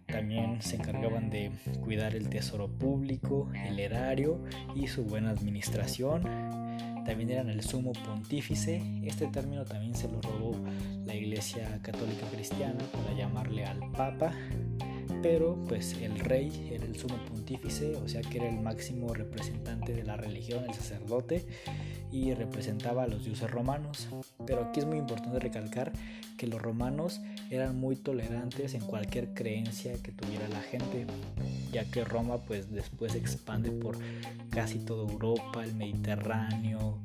También 0.06 0.60
se 0.62 0.76
encargaban 0.76 1.30
de 1.30 1.50
cuidar 1.80 2.14
el 2.14 2.28
tesoro 2.28 2.68
público, 2.68 3.50
el 3.66 3.78
erario 3.78 4.40
y 4.74 4.88
su 4.88 5.04
buena 5.04 5.30
administración. 5.30 6.22
También 7.04 7.30
eran 7.30 7.48
el 7.48 7.62
sumo 7.62 7.92
pontífice. 7.92 8.82
Este 9.04 9.28
término 9.28 9.64
también 9.64 9.94
se 9.94 10.08
lo 10.08 10.20
robó 10.20 10.56
la 11.06 11.14
Iglesia 11.14 11.78
Católica 11.82 12.26
Cristiana 12.34 12.84
para 12.92 13.16
llamarle 13.16 13.64
al 13.64 13.78
Papa 13.92 14.32
pero 15.22 15.56
pues 15.68 15.94
el 16.00 16.18
rey 16.18 16.70
era 16.72 16.84
el 16.84 16.96
sumo 16.96 17.16
pontífice, 17.28 17.96
o 17.96 18.08
sea 18.08 18.20
que 18.20 18.38
era 18.38 18.48
el 18.48 18.60
máximo 18.60 19.12
representante 19.14 19.92
de 19.92 20.04
la 20.04 20.16
religión, 20.16 20.64
el 20.66 20.74
sacerdote, 20.74 21.44
y 22.10 22.32
representaba 22.34 23.04
a 23.04 23.06
los 23.06 23.24
dioses 23.24 23.50
romanos. 23.50 24.08
Pero 24.46 24.64
aquí 24.64 24.80
es 24.80 24.86
muy 24.86 24.98
importante 24.98 25.38
recalcar 25.38 25.92
que 26.36 26.46
los 26.46 26.60
romanos 26.62 27.20
eran 27.50 27.78
muy 27.78 27.96
tolerantes 27.96 28.74
en 28.74 28.80
cualquier 28.80 29.34
creencia 29.34 29.94
que 30.02 30.12
tuviera 30.12 30.48
la 30.48 30.60
gente, 30.60 31.06
ya 31.72 31.84
que 31.84 32.04
Roma 32.04 32.38
pues 32.38 32.70
después 32.70 33.14
expande 33.14 33.70
por 33.70 33.98
casi 34.50 34.78
toda 34.78 35.10
Europa, 35.10 35.64
el 35.64 35.74
Mediterráneo, 35.74 36.98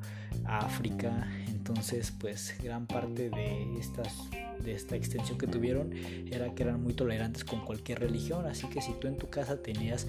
África, 0.45 1.27
entonces 1.65 2.11
pues 2.19 2.55
gran 2.61 2.87
parte 2.87 3.29
de 3.29 3.79
estas 3.79 4.29
de 4.59 4.73
esta 4.73 4.97
extensión 4.97 5.37
que 5.37 5.47
tuvieron 5.47 5.93
era 6.29 6.53
que 6.53 6.63
eran 6.63 6.83
muy 6.83 6.93
tolerantes 6.93 7.45
con 7.45 7.63
cualquier 7.63 7.99
religión, 7.99 8.45
así 8.45 8.67
que 8.67 8.81
si 8.81 8.91
tú 8.99 9.07
en 9.07 9.17
tu 9.17 9.29
casa 9.29 9.61
tenías 9.61 10.05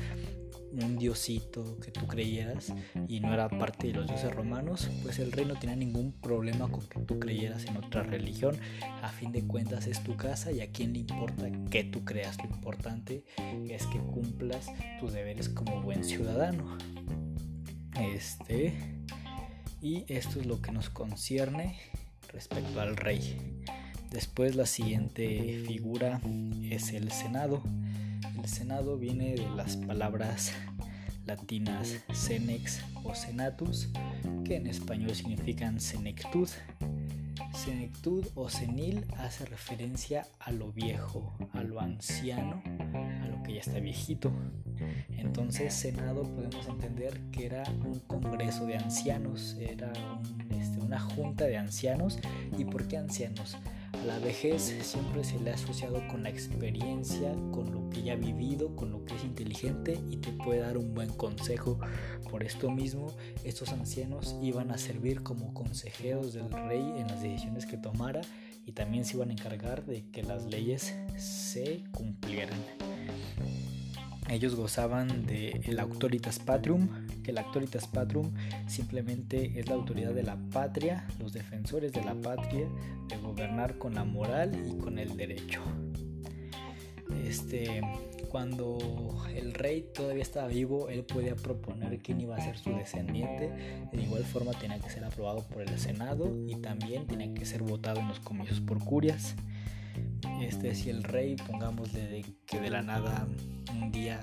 un 0.73 0.97
diosito 0.97 1.79
que 1.79 1.93
tú 1.93 2.09
creyeras 2.09 2.73
y 3.07 3.21
no 3.21 3.33
era 3.33 3.49
parte 3.49 3.87
de 3.87 3.93
los 3.93 4.09
dioses 4.09 4.35
romanos, 4.35 4.91
pues 5.05 5.21
el 5.21 5.31
rey 5.31 5.45
no 5.45 5.57
tenía 5.57 5.77
ningún 5.77 6.11
problema 6.11 6.69
con 6.69 6.85
que 6.89 6.99
tú 7.01 7.21
creyeras 7.21 7.65
en 7.67 7.77
otra 7.77 8.03
religión. 8.03 8.57
A 9.03 9.11
fin 9.11 9.31
de 9.31 9.47
cuentas 9.47 9.87
es 9.87 10.03
tu 10.03 10.17
casa 10.17 10.51
y 10.51 10.61
a 10.61 10.73
quién 10.73 10.93
le 10.93 10.99
importa 11.01 11.49
que 11.71 11.85
tú 11.85 12.05
creas. 12.05 12.37
Lo 12.39 12.51
importante 12.51 13.25
es 13.69 13.87
que 13.87 14.01
cumplas 14.01 14.67
tus 14.99 15.13
deberes 15.13 15.49
como 15.49 15.81
buen 15.83 16.03
ciudadano. 16.03 16.77
Este 17.97 18.75
y 19.85 20.07
esto 20.09 20.41
es 20.41 20.47
lo 20.47 20.63
que 20.63 20.73
nos 20.73 20.89
concierne 20.89 21.77
respecto 22.33 22.81
al 22.81 22.97
rey. 22.97 23.37
Después 24.11 24.57
la 24.57 24.65
siguiente 24.65 25.63
figura 25.67 26.23
es 26.71 26.93
el 26.93 27.13
Senado. 27.13 27.63
El 28.43 28.49
Senado 28.49 28.97
viene 28.97 29.35
de 29.35 29.47
las 29.51 29.77
palabras 29.77 30.53
latinas 31.27 31.99
senex 32.15 32.81
o 33.05 33.15
senatus, 33.15 33.91
que 34.47 34.57
en 34.57 34.69
español 34.69 35.15
significan 35.15 35.79
senectud. 35.79 36.49
Senectud 37.53 38.27
o 38.35 38.49
senil 38.49 39.05
hace 39.19 39.45
referencia 39.47 40.27
a 40.39 40.53
lo 40.53 40.73
viejo, 40.73 41.37
a 41.53 41.63
lo 41.63 41.81
anciano, 41.81 42.63
a 43.23 43.29
lo 43.29 43.43
que 43.43 43.55
ya 43.55 43.61
está 43.61 43.81
viejito. 43.81 44.33
Entonces, 45.11 45.73
Senado 45.73 46.23
podemos 46.23 46.67
entender 46.69 47.21
que 47.31 47.47
era 47.47 47.65
un 47.85 48.01
congreso 48.01 48.67
de 48.67 48.77
ancianos, 48.77 49.57
era 49.59 49.93
este, 50.51 50.81
una 50.81 51.01
junta 51.01 51.45
de 51.45 51.57
ancianos. 51.57 52.19
¿Y 52.57 52.65
por 52.65 52.87
qué 52.87 52.99
ancianos? 52.99 53.57
La 54.07 54.19
vejez 54.19 54.75
siempre 54.83 55.25
se 55.25 55.39
le 55.39 55.51
ha 55.51 55.55
asociado 55.55 56.07
con 56.09 56.23
la 56.23 56.29
experiencia, 56.29 57.33
con 57.53 57.73
lo 57.73 57.89
que 57.91 58.03
ya 58.03 58.13
ha 58.13 58.17
vivido, 58.17 58.75
con 58.77 58.91
lo 58.91 59.05
que 59.05 59.15
es 59.15 59.25
inteligente 59.25 59.99
y 60.11 60.19
te 60.19 60.33
puede 60.33 60.61
dar 60.61 60.77
un 60.77 60.95
buen 60.95 61.11
consejo. 61.11 61.79
Por 62.31 62.43
esto 62.43 62.71
mismo, 62.71 63.15
estos 63.45 63.73
ancianos 63.73 64.37
iban 64.43 64.71
a 64.71 64.79
servir 64.79 65.23
como 65.23 65.55
consejeros 65.55 66.35
del 66.35 66.51
rey 66.51 66.83
en 66.99 67.07
las 67.09 67.23
decisiones 67.23 67.67
que 67.67 67.77
tomara 67.77 68.21
y 68.67 68.73
también 68.73 69.05
se 69.05 69.17
iban 69.17 69.31
a 69.31 69.33
encargar 69.33 69.85
de 69.85 70.05
que 70.11 70.23
las 70.23 70.45
leyes 70.45 70.95
se 71.17 71.85
cumplieran. 71.93 72.59
Ellos 74.29 74.55
gozaban 74.55 75.27
de 75.27 75.61
el 75.65 75.79
autoritas 75.79 76.39
patrium, 76.39 76.89
que 77.25 77.33
el 77.33 77.39
autoritas 77.39 77.89
patrium 77.89 78.31
simplemente 78.69 79.59
es 79.59 79.69
la 79.69 79.75
autoridad 79.75 80.13
de 80.13 80.23
la 80.23 80.37
patria, 80.53 81.09
los 81.19 81.33
defensores 81.33 81.93
de 81.93 82.05
la 82.05 82.15
patria, 82.15 82.69
de 83.09 83.17
gobernar 83.17 83.79
con 83.79 83.95
la 83.95 84.05
moral 84.05 84.53
y 84.69 84.79
con 84.79 85.01
el 85.01 85.17
derecho. 85.17 85.61
Este, 87.27 87.81
cuando 88.31 88.79
el 89.35 89.55
rey 89.55 89.89
todavía 89.95 90.23
estaba 90.23 90.49
vivo, 90.49 90.89
él 90.89 91.05
podía 91.05 91.35
proponer 91.37 91.99
quién 91.99 92.21
iba 92.21 92.37
a 92.37 92.41
ser 92.41 92.59
su 92.59 92.71
descendiente. 92.71 93.51
De 93.93 94.03
igual 94.03 94.25
forma 94.25 94.53
tenía 94.53 94.79
que 94.79 94.91
ser 94.91 95.05
aprobado 95.05 95.43
por 95.49 95.63
el 95.63 95.79
Senado 95.79 96.33
y 96.47 96.57
también 96.57 97.07
tenía 97.07 97.33
que 97.33 97.45
ser 97.47 97.63
votado 97.63 98.01
en 98.01 98.09
los 98.09 98.21
comicios 98.21 98.61
por 98.61 98.79
curias. 98.83 99.35
Este, 100.41 100.75
si 100.75 100.91
el 100.91 101.03
rey, 101.03 101.37
pongámosle 101.37 102.25
que 102.47 102.61
de 102.61 102.71
la 102.71 102.83
nada 102.83 103.27
un 103.73 103.91
día 103.91 104.21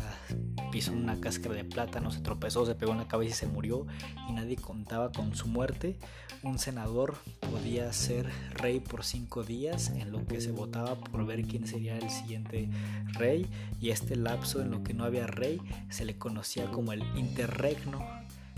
pisó 0.72 0.94
una 0.94 1.20
cáscara 1.20 1.56
de 1.56 1.64
plátano, 1.64 2.12
se 2.12 2.22
tropezó, 2.22 2.66
se 2.66 2.76
pegó 2.76 2.92
en 2.92 3.00
la 3.00 3.08
cabeza 3.08 3.32
y 3.32 3.34
se 3.34 3.48
murió 3.48 3.86
y 4.30 4.34
nadie 4.34 4.56
contaba 4.56 5.12
con 5.12 5.36
su 5.36 5.48
muerte, 5.48 5.98
un 6.44 6.60
senador 6.60 7.16
podía 7.52 7.92
ser 7.94 8.30
rey 8.54 8.80
por 8.80 9.04
cinco 9.04 9.44
días 9.44 9.90
en 9.90 10.12
lo 10.12 10.26
que 10.26 10.42
se 10.42 10.52
votaba 10.52 10.96
por 10.96 11.26
ver 11.26 11.44
quién 11.44 11.68
sería 11.68 11.98
el 11.98 12.10
siguiente 12.10 12.70
rey 13.14 13.48
y 13.80 13.90
este 13.90 14.16
lapso 14.16 14.62
en 14.62 14.72
lo 14.72 14.84
que 14.84 14.94
no 14.94 15.04
había 15.04 15.28
rey 15.28 15.60
se 15.90 16.06
le 16.06 16.18
conocía 16.18 16.70
como 16.72 16.94
el 16.94 17.04
interregno. 17.16 18.06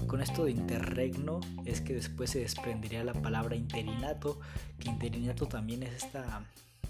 Con 0.08 0.22
esto 0.22 0.46
de 0.46 0.52
interregno 0.52 1.40
es 1.66 1.82
que 1.82 1.94
después 1.94 2.30
se 2.30 2.40
desprendería 2.40 3.04
la 3.04 3.14
palabra 3.14 3.56
interinato, 3.56 4.40
que 4.80 4.90
interinato 4.90 5.48
también 5.48 5.84
es 5.84 6.04
esta 6.04 6.46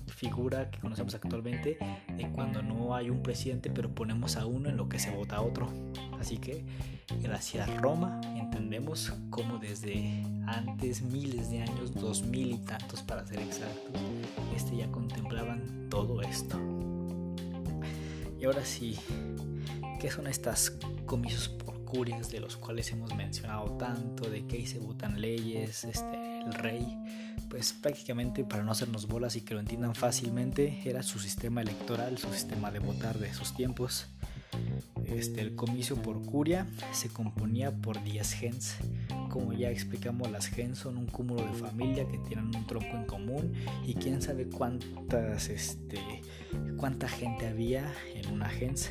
figura 0.08 0.70
que 0.70 0.80
conocemos 0.80 1.16
actualmente 1.16 1.78
de 2.16 2.30
cuando 2.32 2.62
no 2.62 2.96
hay 2.96 3.10
un 3.10 3.24
presidente 3.24 3.70
pero 3.70 3.94
ponemos 3.94 4.38
a 4.38 4.46
uno 4.46 4.70
en 4.70 4.78
lo 4.78 4.90
que 4.90 5.00
se 5.00 5.12
vota 5.12 5.38
a 5.38 5.42
otro. 5.42 5.68
Así 6.20 6.38
que 6.38 6.66
gracias 7.22 7.68
a 7.68 7.78
Roma 7.78 8.22
entendemos 8.36 9.14
cómo 9.30 9.58
desde 9.58 10.24
antes 10.48 11.02
miles 11.02 11.50
de 11.50 11.62
años, 11.62 11.94
dos 11.94 12.24
mil 12.24 12.52
y 12.52 12.58
tantos 12.60 13.02
para 13.02 13.26
ser 13.26 13.40
exactos, 13.40 14.02
este 14.56 14.78
ya 14.78 14.92
contemplaban 14.92 15.88
todo 15.90 16.22
esto. 16.22 16.60
Y 18.40 18.46
ahora 18.46 18.66
sí, 18.66 18.98
¿qué 20.00 20.12
son 20.12 20.28
estas 20.28 20.78
comicios 21.06 21.48
por 21.48 21.84
curias 21.86 22.30
de 22.30 22.40
los 22.40 22.58
cuales 22.58 22.92
hemos 22.92 23.16
mencionado 23.16 23.78
tanto, 23.78 24.30
de 24.30 24.44
ahí 24.52 24.66
se 24.66 24.80
votan 24.80 25.22
leyes, 25.22 25.84
este, 25.84 26.33
el 26.46 26.54
rey? 26.54 26.98
pues 27.54 27.72
prácticamente 27.72 28.44
para 28.44 28.64
no 28.64 28.72
hacernos 28.72 29.08
bolas 29.08 29.36
y 29.36 29.42
que 29.42 29.54
lo 29.54 29.60
entiendan 29.60 29.94
fácilmente, 29.94 30.82
era 30.86 31.04
su 31.04 31.20
sistema 31.20 31.62
electoral, 31.62 32.18
su 32.18 32.34
sistema 32.34 32.72
de 32.72 32.80
votar 32.80 33.20
de 33.20 33.28
esos 33.28 33.54
tiempos. 33.54 34.08
Este, 35.06 35.42
el 35.42 35.54
comicio 35.54 35.96
por 35.96 36.20
curia 36.26 36.66
se 36.94 37.10
componía 37.10 37.72
por 37.72 38.04
10 38.04 38.34
gens. 38.34 38.78
Como 39.30 39.54
ya 39.54 39.70
explicamos, 39.70 40.32
las 40.32 40.48
gens 40.48 40.80
son 40.80 40.98
un 40.98 41.06
cúmulo 41.06 41.46
de 41.46 41.54
familia 41.54 42.08
que 42.08 42.18
tienen 42.18 42.48
un 42.56 42.66
tronco 42.66 42.98
en 42.98 43.06
común 43.06 43.54
y 43.86 43.94
quién 43.94 44.24
sabe 44.24 44.50
cuántas, 44.50 45.48
este, 45.50 46.00
cuánta 46.78 47.08
gente 47.08 47.46
había 47.46 47.94
en 48.16 48.32
una 48.32 48.50
gens. 48.50 48.90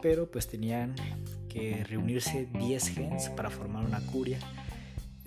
Pero 0.00 0.30
pues 0.30 0.46
tenían 0.46 0.94
que 1.48 1.82
reunirse 1.82 2.48
10 2.52 2.88
gens 2.90 3.28
para 3.30 3.50
formar 3.50 3.84
una 3.84 3.98
curia 4.06 4.38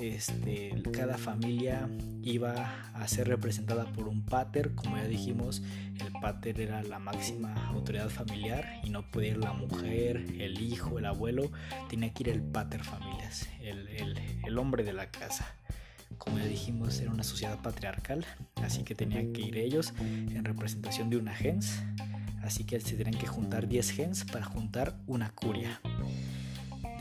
este, 0.02 0.82
cada 0.92 1.18
familia 1.18 1.88
iba 2.24 2.92
a 2.94 3.08
ser 3.08 3.28
representada 3.28 3.86
por 3.86 4.08
un 4.08 4.24
pater, 4.24 4.74
como 4.74 4.98
ya 4.98 5.06
dijimos, 5.06 5.62
el 6.00 6.12
pater 6.22 6.60
era 6.60 6.84
la 6.84 7.00
máxima 7.00 7.68
autoridad 7.68 8.10
familiar 8.10 8.82
y 8.84 8.90
no 8.90 9.10
podía 9.12 9.30
ir 9.30 9.38
la 9.38 9.54
mujer, 9.54 10.26
el 10.40 10.62
hijo, 10.62 11.00
el 11.00 11.06
abuelo, 11.06 11.52
tenía 11.90 12.14
que 12.14 12.24
ir 12.24 12.30
el 12.30 12.42
pater 12.42 12.84
familias, 12.84 13.48
el, 13.62 13.88
el 14.44 14.58
hombre 14.58 14.84
de 14.84 14.94
la 14.94 15.12
casa. 15.12 15.56
Como 16.18 16.38
ya 16.40 16.46
dijimos, 16.46 17.00
era 17.00 17.12
una 17.12 17.24
sociedad 17.24 17.62
patriarcal, 17.62 18.26
así 18.58 18.84
que 18.84 18.96
tenían 18.96 19.34
que 19.34 19.42
ir 19.42 19.58
ellos 19.58 19.94
en 20.00 20.44
representación 20.44 21.10
de 21.10 21.18
una 21.18 21.34
gens, 21.34 21.82
así 22.44 22.64
que 22.64 22.80
se 22.80 22.96
tenían 22.96 23.20
que 23.20 23.28
juntar 23.28 23.68
10 23.68 23.92
gens 23.92 24.26
para 24.26 24.46
juntar 24.46 24.98
una 25.08 25.32
curia. 25.32 25.80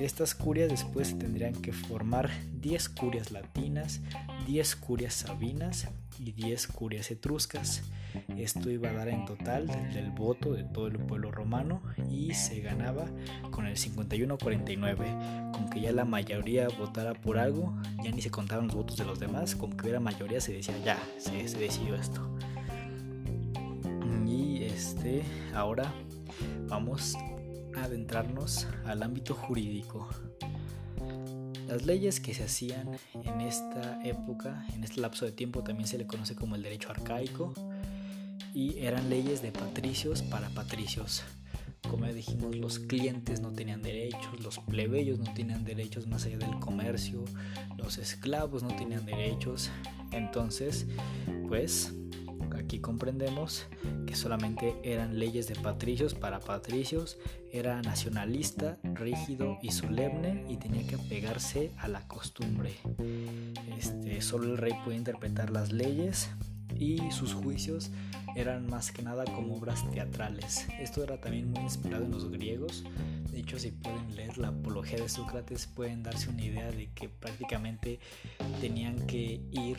Estas 0.01 0.35
curias 0.35 0.71
después 0.71 1.09
se 1.09 1.15
tendrían 1.17 1.53
que 1.53 1.73
formar 1.73 2.31
10 2.63 2.89
curias 2.89 3.33
latinas, 3.33 4.01
10 4.47 4.77
curias 4.77 5.13
sabinas 5.13 5.89
y 6.19 6.33
10 6.33 6.69
curias 6.69 7.11
etruscas. 7.11 7.83
Esto 8.39 8.71
iba 8.71 8.89
a 8.89 8.95
dar 8.95 9.09
en 9.09 9.27
total 9.27 9.67
del 9.93 10.11
voto 10.11 10.55
de 10.55 10.65
todo 10.65 10.87
el 10.87 10.99
pueblo 10.99 11.31
romano 11.31 11.83
y 12.11 12.33
se 12.33 12.61
ganaba 12.61 13.05
con 13.51 13.67
el 13.67 13.77
51-49. 13.77 15.53
Con 15.53 15.69
que 15.69 15.83
ya 15.83 15.93
la 15.93 16.07
mayoría 16.07 16.67
votara 16.69 17.13
por 17.13 17.37
algo, 17.37 17.77
ya 18.03 18.11
ni 18.11 18.23
se 18.23 18.31
contaban 18.31 18.69
los 18.69 18.77
votos 18.77 18.97
de 18.97 19.05
los 19.05 19.21
demás, 19.21 19.55
con 19.55 19.73
que 19.73 19.83
hubiera 19.83 20.01
mayoría 20.01 20.41
se 20.41 20.55
decía 20.55 20.79
ya, 20.83 20.99
se, 21.19 21.47
se 21.47 21.59
decidió 21.59 21.95
esto. 21.95 22.27
Y 24.27 24.63
este, 24.63 25.23
ahora 25.53 25.93
vamos 26.69 27.19
adentrarnos 27.77 28.67
al 28.85 29.03
ámbito 29.03 29.35
jurídico. 29.35 30.09
Las 31.69 31.87
leyes 31.87 32.21
que 32.21 32.35
se 32.35 32.45
hacían 32.45 32.99
en 33.15 33.41
esta 33.41 34.05
época, 34.05 34.67
en 34.75 34.83
este 34.83 35.01
lapso 35.01 35.25
de 35.25 35.33
tiempo, 35.33 35.63
también 35.63 35.87
se 35.87 35.99
le 35.99 36.07
conoce 36.07 36.35
como 36.35 36.57
el 36.57 36.63
derecho 36.63 36.91
arcaico 36.91 37.55
y 38.55 38.79
eran 38.79 39.09
leyes 39.09 39.41
de 39.43 39.53
patricios 39.53 40.23
para 40.23 40.49
patricios. 40.51 41.23
Como 41.89 42.07
dijimos, 42.07 42.57
los 42.57 42.79
clientes 42.79 43.41
no 43.41 43.53
tenían 43.53 43.83
derechos, 43.83 44.41
los 44.41 44.59
plebeyos 44.59 45.19
no 45.19 45.33
tenían 45.35 45.65
derechos 45.65 46.07
más 46.07 46.25
allá 46.25 46.39
del 46.39 46.59
comercio, 46.61 47.25
los 47.77 47.99
esclavos 47.99 48.63
no 48.63 48.75
tenían 48.77 49.07
derechos. 49.07 49.71
Entonces, 50.13 50.87
pues 51.49 51.93
Aquí 52.57 52.79
comprendemos 52.79 53.67
que 54.07 54.15
solamente 54.15 54.77
eran 54.83 55.19
leyes 55.19 55.49
de 55.49 55.57
patricios 55.57 56.15
para 56.15 56.41
patricios, 56.41 57.19
era 57.53 57.81
nacionalista, 57.83 58.79
rígido 58.95 59.59
y 59.63 59.73
solemne 59.73 60.45
y 60.49 60.57
tenía 60.57 60.87
que 60.87 60.97
apegarse 60.97 61.73
a 61.79 61.89
la 61.89 62.07
costumbre. 62.07 62.73
Este, 63.79 64.21
solo 64.21 64.53
el 64.53 64.59
rey 64.59 64.73
puede 64.85 64.99
interpretar 64.99 65.51
las 65.51 65.73
leyes 65.73 66.31
y 66.79 67.11
sus 67.11 67.35
juicios 67.35 67.91
eran 68.37 68.69
más 68.69 68.93
que 68.93 69.03
nada 69.03 69.25
como 69.25 69.57
obras 69.57 69.89
teatrales. 69.91 70.67
Esto 70.81 71.03
era 71.03 71.21
también 71.21 71.51
muy 71.51 71.63
inspirado 71.63 72.05
en 72.05 72.11
los 72.11 72.31
griegos. 72.31 72.85
De 73.31 73.41
hecho, 73.41 73.59
si 73.59 73.71
pueden 73.71 74.15
leer 74.15 74.39
la 74.39 74.49
Apología 74.49 74.99
de 75.01 75.09
Sócrates, 75.09 75.67
pueden 75.67 76.03
darse 76.03 76.29
una 76.29 76.45
idea 76.45 76.71
de 76.71 76.91
que 76.95 77.09
prácticamente 77.09 77.99
tenían 78.61 79.07
que 79.07 79.41
ir 79.51 79.79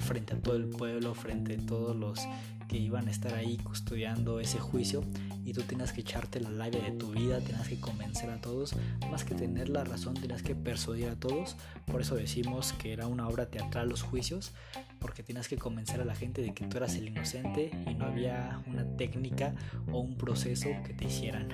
frente 0.00 0.34
a 0.34 0.40
todo 0.40 0.56
el 0.56 0.68
pueblo, 0.68 1.14
frente 1.14 1.54
a 1.54 1.66
todos 1.66 1.96
los 1.96 2.20
que 2.68 2.76
iban 2.76 3.08
a 3.08 3.10
estar 3.10 3.34
ahí 3.34 3.56
custodiando 3.56 4.40
ese 4.40 4.58
juicio 4.58 5.02
y 5.44 5.54
tú 5.54 5.62
tienes 5.62 5.92
que 5.92 6.02
echarte 6.02 6.38
la 6.38 6.50
labia 6.50 6.82
de 6.82 6.90
tu 6.92 7.10
vida, 7.10 7.40
tienes 7.40 7.66
que 7.66 7.80
convencer 7.80 8.28
a 8.28 8.40
todos, 8.40 8.76
más 9.10 9.24
que 9.24 9.34
tener 9.34 9.70
la 9.70 9.84
razón, 9.84 10.14
tienes 10.14 10.42
que 10.42 10.54
persuadir 10.54 11.08
a 11.08 11.16
todos. 11.16 11.56
Por 11.86 12.02
eso 12.02 12.14
decimos 12.14 12.74
que 12.74 12.92
era 12.92 13.06
una 13.06 13.26
obra 13.26 13.46
teatral 13.46 13.88
los 13.88 14.02
juicios, 14.02 14.52
porque 15.00 15.22
tienes 15.22 15.48
que 15.48 15.56
convencer 15.56 16.02
a 16.02 16.04
la 16.04 16.14
gente 16.14 16.42
de 16.42 16.52
que 16.52 16.66
tú 16.66 16.76
eras 16.76 16.94
el 16.96 17.08
inocente 17.08 17.70
y 17.90 17.94
no 17.94 18.04
había 18.04 18.62
una 18.66 18.84
técnica 18.96 19.54
o 19.90 20.00
un 20.00 20.18
proceso 20.18 20.68
que 20.84 20.92
te 20.92 21.06
hicieran. 21.06 21.48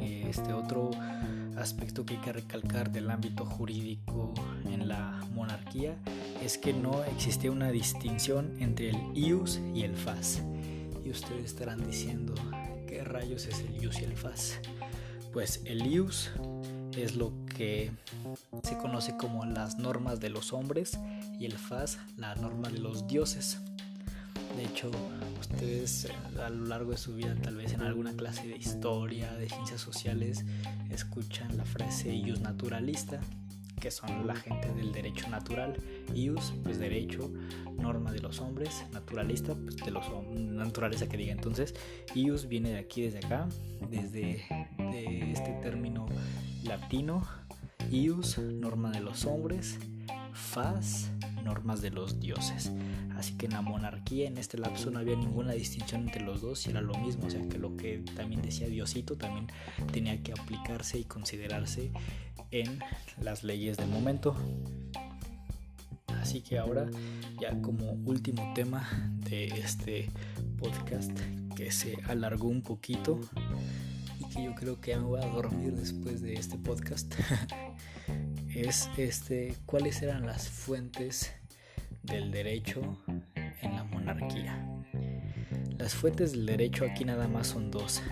Este 0.00 0.52
otro 0.52 0.92
aspecto 1.56 2.04
que 2.04 2.14
hay 2.14 2.20
que 2.20 2.32
recalcar 2.32 2.92
del 2.92 3.10
ámbito 3.10 3.44
jurídico 3.44 4.32
la 4.94 5.20
monarquía 5.32 5.96
es 6.42 6.58
que 6.58 6.72
no 6.72 7.02
existía 7.04 7.50
una 7.50 7.70
distinción 7.70 8.54
entre 8.60 8.90
el 8.90 8.98
ius 9.14 9.60
y 9.74 9.82
el 9.82 9.96
fas. 9.96 10.42
Y 11.04 11.10
ustedes 11.10 11.44
estarán 11.44 11.84
diciendo, 11.84 12.34
¿qué 12.86 13.02
rayos 13.04 13.46
es 13.46 13.60
el 13.60 13.82
ius 13.82 14.00
y 14.00 14.04
el 14.04 14.16
fas? 14.16 14.60
Pues 15.32 15.62
el 15.64 15.86
ius 15.86 16.30
es 16.96 17.16
lo 17.16 17.32
que 17.56 17.90
se 18.62 18.76
conoce 18.78 19.16
como 19.16 19.44
las 19.44 19.78
normas 19.78 20.20
de 20.20 20.30
los 20.30 20.52
hombres 20.52 20.98
y 21.38 21.46
el 21.46 21.58
fas 21.58 21.98
la 22.16 22.34
norma 22.36 22.68
de 22.68 22.78
los 22.78 23.06
dioses. 23.08 23.58
De 24.56 24.64
hecho, 24.64 24.90
ustedes 25.40 26.04
eh, 26.04 26.12
a 26.40 26.48
lo 26.48 26.66
largo 26.66 26.92
de 26.92 26.96
su 26.96 27.16
vida, 27.16 27.34
tal 27.42 27.56
vez 27.56 27.72
en 27.72 27.82
alguna 27.82 28.12
clase 28.12 28.46
de 28.46 28.56
historia, 28.56 29.32
de 29.34 29.48
ciencias 29.48 29.80
sociales, 29.80 30.44
escuchan 30.90 31.56
la 31.56 31.64
frase 31.64 32.14
ius 32.14 32.40
naturalista, 32.40 33.20
que 33.84 33.90
son 33.90 34.26
la 34.26 34.34
gente 34.34 34.72
del 34.72 34.92
derecho 34.92 35.28
natural, 35.28 35.76
ius, 36.14 36.54
pues 36.62 36.78
derecho, 36.78 37.30
norma 37.76 38.12
de 38.12 38.20
los 38.20 38.40
hombres, 38.40 38.82
naturalista, 38.94 39.54
pues 39.54 39.76
de 39.76 39.90
los 39.90 40.06
naturaleza 40.32 41.06
que 41.06 41.18
diga. 41.18 41.32
Entonces, 41.32 41.74
ius 42.14 42.48
viene 42.48 42.70
de 42.70 42.78
aquí, 42.78 43.02
desde 43.02 43.18
acá, 43.18 43.46
desde 43.90 44.42
este 45.30 45.52
término 45.60 46.06
latino, 46.62 47.26
ius, 47.90 48.38
norma 48.38 48.90
de 48.90 49.00
los 49.00 49.26
hombres, 49.26 49.78
fas, 50.32 51.10
normas 51.44 51.82
de 51.82 51.90
los 51.90 52.20
dioses. 52.20 52.72
Así 53.16 53.34
que 53.34 53.46
en 53.46 53.52
la 53.52 53.62
monarquía 53.62 54.26
en 54.26 54.38
este 54.38 54.58
lapso 54.58 54.90
no 54.90 54.98
había 54.98 55.16
ninguna 55.16 55.52
distinción 55.52 56.02
entre 56.02 56.22
los 56.22 56.40
dos 56.40 56.66
y 56.66 56.70
era 56.70 56.80
lo 56.80 56.94
mismo, 56.98 57.26
o 57.26 57.30
sea 57.30 57.46
que 57.48 57.58
lo 57.58 57.76
que 57.76 57.98
también 58.16 58.42
decía 58.42 58.66
Diosito 58.66 59.16
también 59.16 59.46
tenía 59.92 60.22
que 60.22 60.32
aplicarse 60.32 60.98
y 60.98 61.04
considerarse 61.04 61.92
en 62.50 62.80
las 63.20 63.44
leyes 63.44 63.76
del 63.76 63.88
momento. 63.88 64.36
Así 66.20 66.40
que 66.40 66.58
ahora 66.58 66.88
ya 67.40 67.60
como 67.60 67.92
último 68.04 68.52
tema 68.54 68.88
de 69.28 69.46
este 69.46 70.10
podcast 70.58 71.12
que 71.54 71.70
se 71.70 71.98
alargó 72.08 72.48
un 72.48 72.62
poquito 72.62 73.20
y 74.18 74.28
que 74.32 74.44
yo 74.44 74.54
creo 74.54 74.80
que 74.80 74.92
ya 74.92 74.98
me 74.98 75.04
voy 75.04 75.22
a 75.22 75.26
dormir 75.26 75.74
después 75.74 76.22
de 76.22 76.34
este 76.34 76.56
podcast 76.56 77.12
es 78.54 78.88
este 78.96 79.54
cuáles 79.66 80.00
eran 80.02 80.26
las 80.26 80.48
fuentes 80.48 81.32
del 82.04 82.30
derecho 82.30 82.98
en 83.62 83.74
la 83.74 83.84
monarquía. 83.84 84.66
Las 85.78 85.94
fuentes 85.94 86.32
del 86.32 86.46
derecho 86.46 86.84
aquí 86.84 87.04
nada 87.04 87.28
más 87.28 87.48
son 87.48 87.70
dos. 87.70 88.02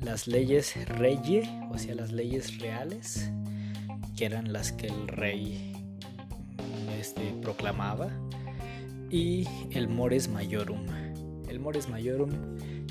Las 0.00 0.26
leyes 0.26 0.74
reye, 0.88 1.48
o 1.70 1.78
sea, 1.78 1.94
las 1.94 2.12
leyes 2.12 2.58
reales, 2.58 3.30
que 4.16 4.24
eran 4.24 4.52
las 4.52 4.72
que 4.72 4.88
el 4.88 5.08
rey 5.08 5.72
este, 6.98 7.32
proclamaba, 7.40 8.10
y 9.10 9.46
el 9.70 9.88
mores 9.88 10.28
majorum. 10.28 10.86
El 11.48 11.60
mores 11.60 11.88
majorum 11.88 12.30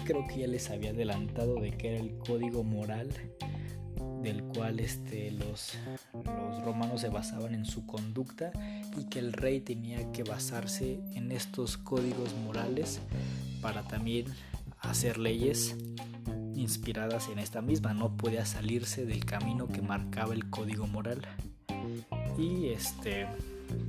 creo 0.05 0.25
que 0.27 0.41
ya 0.41 0.47
les 0.47 0.69
había 0.69 0.91
adelantado 0.91 1.55
de 1.55 1.71
que 1.71 1.95
era 1.95 1.99
el 1.99 2.17
código 2.17 2.63
moral 2.63 3.09
del 4.21 4.43
cual 4.43 4.79
este, 4.79 5.31
los, 5.31 5.77
romanos 6.63 7.01
se 7.01 7.10
basaban 7.10 7.53
en 7.53 7.65
su 7.65 7.86
conducta 7.86 8.51
y 8.97 9.05
que 9.05 9.19
el 9.19 9.34
rey 9.34 9.62
tenía 9.62 10.12
que 10.12 10.23
basarse 10.23 10.99
en 11.13 11.31
estos 11.31 11.77
códigos 11.77 12.34
morales 12.45 13.01
para 13.62 13.84
también 13.84 14.25
hacer 14.79 15.17
leyes 15.17 15.75
inspiradas 16.55 17.29
en 17.29 17.39
esta 17.39 17.62
misma, 17.62 17.93
no 17.93 18.15
podía 18.17 18.45
salirse 18.45 19.05
del 19.05 19.25
camino 19.25 19.67
que 19.67 19.81
marcaba 19.81 20.34
el 20.34 20.49
código 20.49 20.88
moral. 20.88 21.21
Y 22.38 22.69
este, 22.69 23.27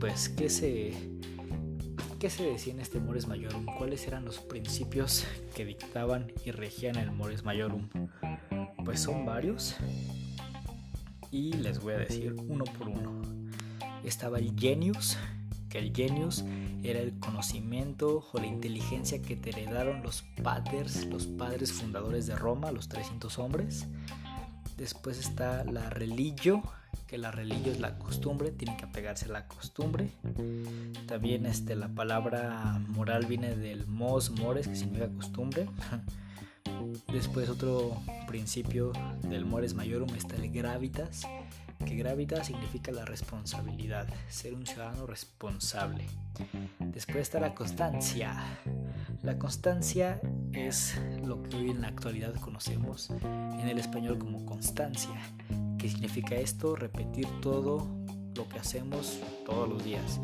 pues, 0.00 0.28
¿qué 0.28 0.48
se, 0.48 0.92
qué 2.18 2.30
se 2.30 2.44
decía 2.44 2.72
en 2.72 2.80
este 2.80 3.00
Mores 3.00 3.26
Majorum? 3.26 3.66
¿Cuáles 3.78 4.06
eran 4.06 4.24
los 4.24 4.38
principios 4.38 5.26
que 5.54 5.64
dictaban 5.64 6.32
y 6.44 6.50
regían 6.50 6.96
el 6.96 7.10
Mores 7.10 7.44
Majorum? 7.44 7.88
Pues 8.84 9.00
son 9.00 9.24
varios, 9.24 9.76
y 11.32 11.54
les 11.54 11.80
voy 11.80 11.94
a 11.94 11.98
decir 11.98 12.36
uno 12.46 12.64
por 12.64 12.88
uno. 12.88 13.22
Estaba 14.04 14.38
el 14.38 14.54
genius, 14.56 15.16
que 15.70 15.78
el 15.78 15.92
genius 15.96 16.44
era 16.84 17.00
el 17.00 17.18
conocimiento 17.18 18.28
o 18.32 18.38
la 18.38 18.46
inteligencia 18.46 19.22
que 19.22 19.34
te 19.34 19.50
heredaron 19.50 20.02
los 20.02 20.22
padres, 20.42 21.06
los 21.06 21.26
padres 21.26 21.72
fundadores 21.72 22.26
de 22.26 22.36
Roma, 22.36 22.70
los 22.70 22.88
300 22.88 23.38
hombres. 23.38 23.86
Después 24.76 25.18
está 25.18 25.64
la 25.64 25.88
religio, 25.88 26.62
que 27.06 27.16
la 27.16 27.30
religio 27.30 27.72
es 27.72 27.80
la 27.80 27.98
costumbre, 27.98 28.50
tiene 28.50 28.76
que 28.76 28.84
apegarse 28.84 29.24
a 29.24 29.28
la 29.28 29.48
costumbre. 29.48 30.10
También 31.06 31.46
este, 31.46 31.76
la 31.76 31.88
palabra 31.88 32.78
moral 32.88 33.24
viene 33.24 33.56
del 33.56 33.86
mos 33.86 34.30
mores, 34.30 34.68
que 34.68 34.76
significa 34.76 35.08
costumbre. 35.08 35.66
Después 37.12 37.48
otro 37.48 37.96
principio 38.26 38.92
del 39.22 39.44
mores 39.44 39.74
majorum 39.74 40.08
está 40.14 40.36
el 40.36 40.50
gravitas, 40.50 41.22
que 41.84 41.96
gravitas 41.96 42.46
significa 42.46 42.92
la 42.92 43.04
responsabilidad, 43.04 44.06
ser 44.28 44.54
un 44.54 44.66
ciudadano 44.66 45.06
responsable. 45.06 46.06
Después 46.78 47.18
está 47.18 47.40
la 47.40 47.54
constancia. 47.54 48.36
La 49.22 49.38
constancia 49.38 50.20
es 50.52 50.98
lo 51.24 51.42
que 51.42 51.56
hoy 51.56 51.70
en 51.70 51.82
la 51.82 51.88
actualidad 51.88 52.34
conocemos 52.36 53.10
en 53.10 53.68
el 53.68 53.78
español 53.78 54.18
como 54.18 54.44
constancia. 54.44 55.20
¿Qué 55.78 55.88
significa 55.88 56.36
esto? 56.36 56.76
Repetir 56.76 57.26
todo 57.40 57.86
lo 58.36 58.48
que 58.48 58.58
hacemos 58.58 59.20
todos 59.44 59.68
los 59.68 59.84
días. 59.84 60.20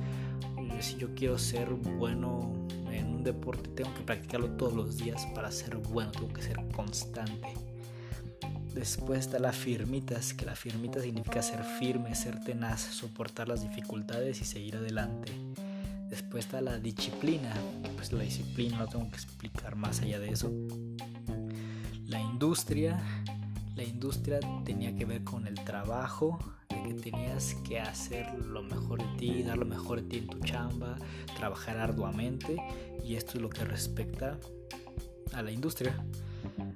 Si 0.80 0.96
yo 0.96 1.14
quiero 1.14 1.38
ser 1.38 1.68
bueno 1.70 2.68
deporte 3.28 3.68
tengo 3.70 3.94
que 3.94 4.02
practicarlo 4.02 4.50
todos 4.52 4.72
los 4.72 4.96
días 4.96 5.26
para 5.34 5.50
ser 5.50 5.76
bueno, 5.76 6.10
tengo 6.12 6.32
que 6.32 6.42
ser 6.42 6.56
constante. 6.74 7.54
Después 8.74 9.20
está 9.20 9.38
la 9.38 9.52
firmitas, 9.52 10.34
que 10.34 10.44
la 10.44 10.54
firmita 10.54 11.00
significa 11.00 11.42
ser 11.42 11.62
firme, 11.64 12.14
ser 12.14 12.40
tenaz, 12.44 12.80
soportar 12.80 13.48
las 13.48 13.62
dificultades 13.62 14.40
y 14.40 14.44
seguir 14.44 14.76
adelante. 14.76 15.32
Después 16.08 16.44
está 16.46 16.60
la 16.60 16.78
disciplina, 16.78 17.52
pues 17.96 18.12
la 18.12 18.22
disciplina, 18.22 18.78
no 18.78 18.86
tengo 18.86 19.10
que 19.10 19.16
explicar 19.16 19.76
más 19.76 20.00
allá 20.00 20.18
de 20.20 20.30
eso. 20.30 20.50
La 22.06 22.20
industria, 22.20 22.98
la 23.74 23.84
industria 23.84 24.40
tenía 24.64 24.96
que 24.96 25.04
ver 25.04 25.24
con 25.24 25.46
el 25.46 25.56
trabajo, 25.56 26.38
que 26.88 27.10
tenías 27.10 27.54
que 27.66 27.80
hacer 27.80 28.26
lo 28.38 28.62
mejor 28.62 28.98
de 28.98 29.18
ti, 29.18 29.42
dar 29.42 29.58
lo 29.58 29.66
mejor 29.66 30.02
de 30.02 30.08
ti 30.08 30.18
en 30.18 30.26
tu 30.28 30.38
chamba, 30.40 30.96
trabajar 31.36 31.78
arduamente 31.78 32.56
y 33.04 33.16
esto 33.16 33.32
es 33.36 33.42
lo 33.42 33.50
que 33.50 33.64
respecta 33.64 34.38
a 35.32 35.42
la 35.42 35.50
industria. 35.50 35.94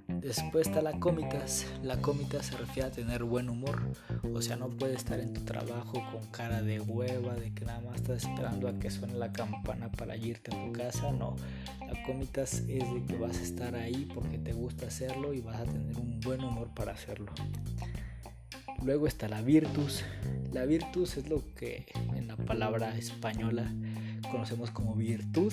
Después 0.08 0.68
está 0.68 0.82
la 0.82 1.00
cómitas. 1.00 1.66
La 1.82 1.96
cómitas 2.00 2.46
se 2.46 2.56
refiere 2.56 2.88
a 2.88 2.92
tener 2.92 3.24
buen 3.24 3.48
humor. 3.48 3.80
O 4.32 4.40
sea, 4.40 4.56
no 4.56 4.68
puedes 4.68 4.98
estar 4.98 5.18
en 5.18 5.32
tu 5.32 5.40
trabajo 5.40 6.00
con 6.12 6.24
cara 6.30 6.62
de 6.62 6.80
hueva, 6.80 7.34
de 7.34 7.52
que 7.52 7.64
nada 7.64 7.80
más 7.80 7.96
estás 7.96 8.22
esperando 8.24 8.68
a 8.68 8.78
que 8.78 8.90
suene 8.90 9.14
la 9.14 9.32
campana 9.32 9.90
para 9.90 10.16
irte 10.16 10.54
a 10.54 10.64
tu 10.64 10.72
casa. 10.72 11.10
No, 11.10 11.34
la 11.80 12.00
cómitas 12.04 12.54
es 12.68 12.94
de 12.94 13.04
que 13.06 13.16
vas 13.16 13.38
a 13.38 13.42
estar 13.42 13.74
ahí 13.74 14.08
porque 14.14 14.38
te 14.38 14.52
gusta 14.52 14.86
hacerlo 14.86 15.32
y 15.32 15.40
vas 15.40 15.60
a 15.60 15.64
tener 15.64 15.96
un 15.98 16.20
buen 16.20 16.42
humor 16.44 16.70
para 16.74 16.92
hacerlo. 16.92 17.32
Luego 18.84 19.06
está 19.06 19.28
la 19.28 19.42
virtus. 19.42 20.04
La 20.52 20.64
virtus 20.64 21.16
es 21.16 21.28
lo 21.28 21.42
que 21.54 21.86
en 22.16 22.26
la 22.26 22.36
palabra 22.36 22.96
española 22.98 23.72
conocemos 24.30 24.70
como 24.72 24.94
virtud 24.96 25.52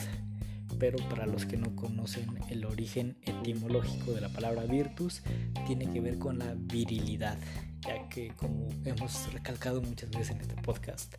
pero 0.77 0.97
para 1.09 1.25
los 1.25 1.45
que 1.45 1.57
no 1.57 1.75
conocen 1.75 2.27
el 2.49 2.65
origen 2.65 3.17
etimológico 3.23 4.11
de 4.11 4.21
la 4.21 4.29
palabra 4.29 4.63
virtus, 4.63 5.21
tiene 5.65 5.89
que 5.91 5.99
ver 5.99 6.19
con 6.19 6.39
la 6.39 6.55
virilidad, 6.55 7.37
ya 7.81 8.07
que 8.09 8.29
como 8.35 8.67
hemos 8.85 9.31
recalcado 9.33 9.81
muchas 9.81 10.09
veces 10.11 10.31
en 10.31 10.41
este 10.41 10.55
podcast, 10.61 11.15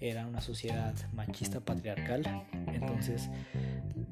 era 0.00 0.26
una 0.26 0.40
sociedad 0.40 0.94
machista 1.12 1.60
patriarcal, 1.60 2.46
entonces 2.72 3.30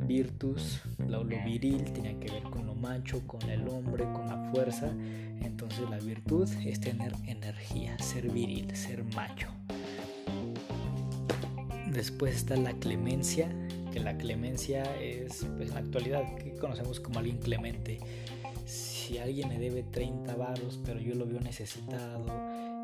virtus, 0.07 0.81
lo, 1.09 1.25
viril, 1.25 1.85
tenía 1.93 2.19
que 2.19 2.31
ver 2.31 2.43
con 2.45 2.67
lo 2.67 2.75
macho, 2.75 3.27
con 3.27 3.43
el 3.49 3.69
hombre, 3.69 4.05
con 4.05 4.27
la 4.29 4.51
fuerza, 4.51 4.93
entonces 5.41 5.89
la 5.91 5.99
virtud 5.99 6.49
es 6.65 6.81
tener 6.81 7.13
energía, 7.27 7.99
ser 7.99 8.31
viril, 8.31 8.75
ser 8.77 9.05
macho. 9.15 9.49
Después 11.87 12.35
está 12.35 12.57
la 12.57 12.73
clemencia, 12.73 13.49
que 13.95 14.01
la 14.01 14.19
clemencia 14.19 14.83
es, 15.01 15.47
pues 15.57 15.69
en 15.69 15.75
la 15.75 15.81
actualidad, 15.81 16.35
que 16.35 16.53
conocemos 16.57 16.99
como 16.99 17.21
alguien 17.21 17.39
clemente. 17.39 18.01
Si 18.67 19.19
alguien 19.19 19.49
me 19.49 19.57
debe 19.57 19.85
30 19.85 20.35
varos, 20.35 20.81
pero 20.85 20.99
yo 20.99 21.15
lo 21.15 21.27
veo 21.27 21.39
necesitado 21.39 22.27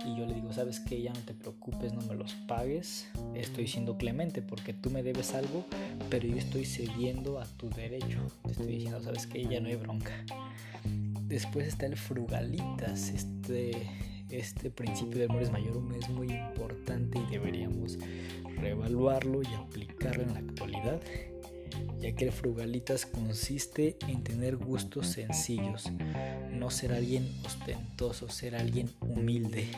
y 0.07 0.17
yo 0.17 0.25
le 0.25 0.35
digo, 0.35 0.53
sabes 0.53 0.79
que 0.79 1.03
ya 1.03 1.13
no 1.13 1.19
te 1.19 1.35
preocupes, 1.35 1.95
no 1.95 2.03
me 2.03 2.15
los 2.15 2.35
pagues, 2.47 3.09
estoy 3.35 3.67
siendo 3.67 3.97
clemente 3.97 4.41
porque 4.41 4.73
tú 4.73 4.89
me 4.91 5.03
debes 5.03 5.35
algo, 5.35 5.65
pero 6.11 6.29
yo 6.29 6.37
estoy 6.37 6.65
cediendo 6.65 7.41
a 7.41 7.45
tu 7.45 7.69
derecho. 7.71 8.21
Estoy 8.49 8.67
diciendo, 8.67 9.03
sabes 9.03 9.27
que 9.27 9.45
ya 9.45 9.59
no 9.59 9.67
hay 9.67 9.75
bronca. 9.75 10.13
Después 11.23 11.67
está 11.67 11.87
el 11.87 11.97
frugalitas, 11.97 13.09
este, 13.09 13.73
este 14.29 14.71
principio 14.71 15.19
del 15.19 15.29
Mores 15.29 15.51
Mayorum 15.51 15.93
es 15.93 16.09
muy 16.09 16.31
importante 16.31 17.19
y 17.19 17.33
deberíamos 17.33 17.99
reevaluarlo 18.61 19.43
y 19.43 19.55
aplicarlo 19.55 20.23
en 20.23 20.35
la 20.35 20.41
actualidad, 20.41 21.01
ya 22.01 22.13
que 22.13 22.27
el 22.27 22.33
frugalitas 22.33 23.07
consiste 23.07 23.97
en 24.09 24.23
tener 24.23 24.57
gustos 24.57 25.09
sencillos, 25.09 25.91
no 26.53 26.71
ser 26.71 26.93
alguien 26.93 27.29
ostentoso, 27.45 28.29
ser 28.29 28.57
alguien 28.57 28.91
humilde. 29.01 29.69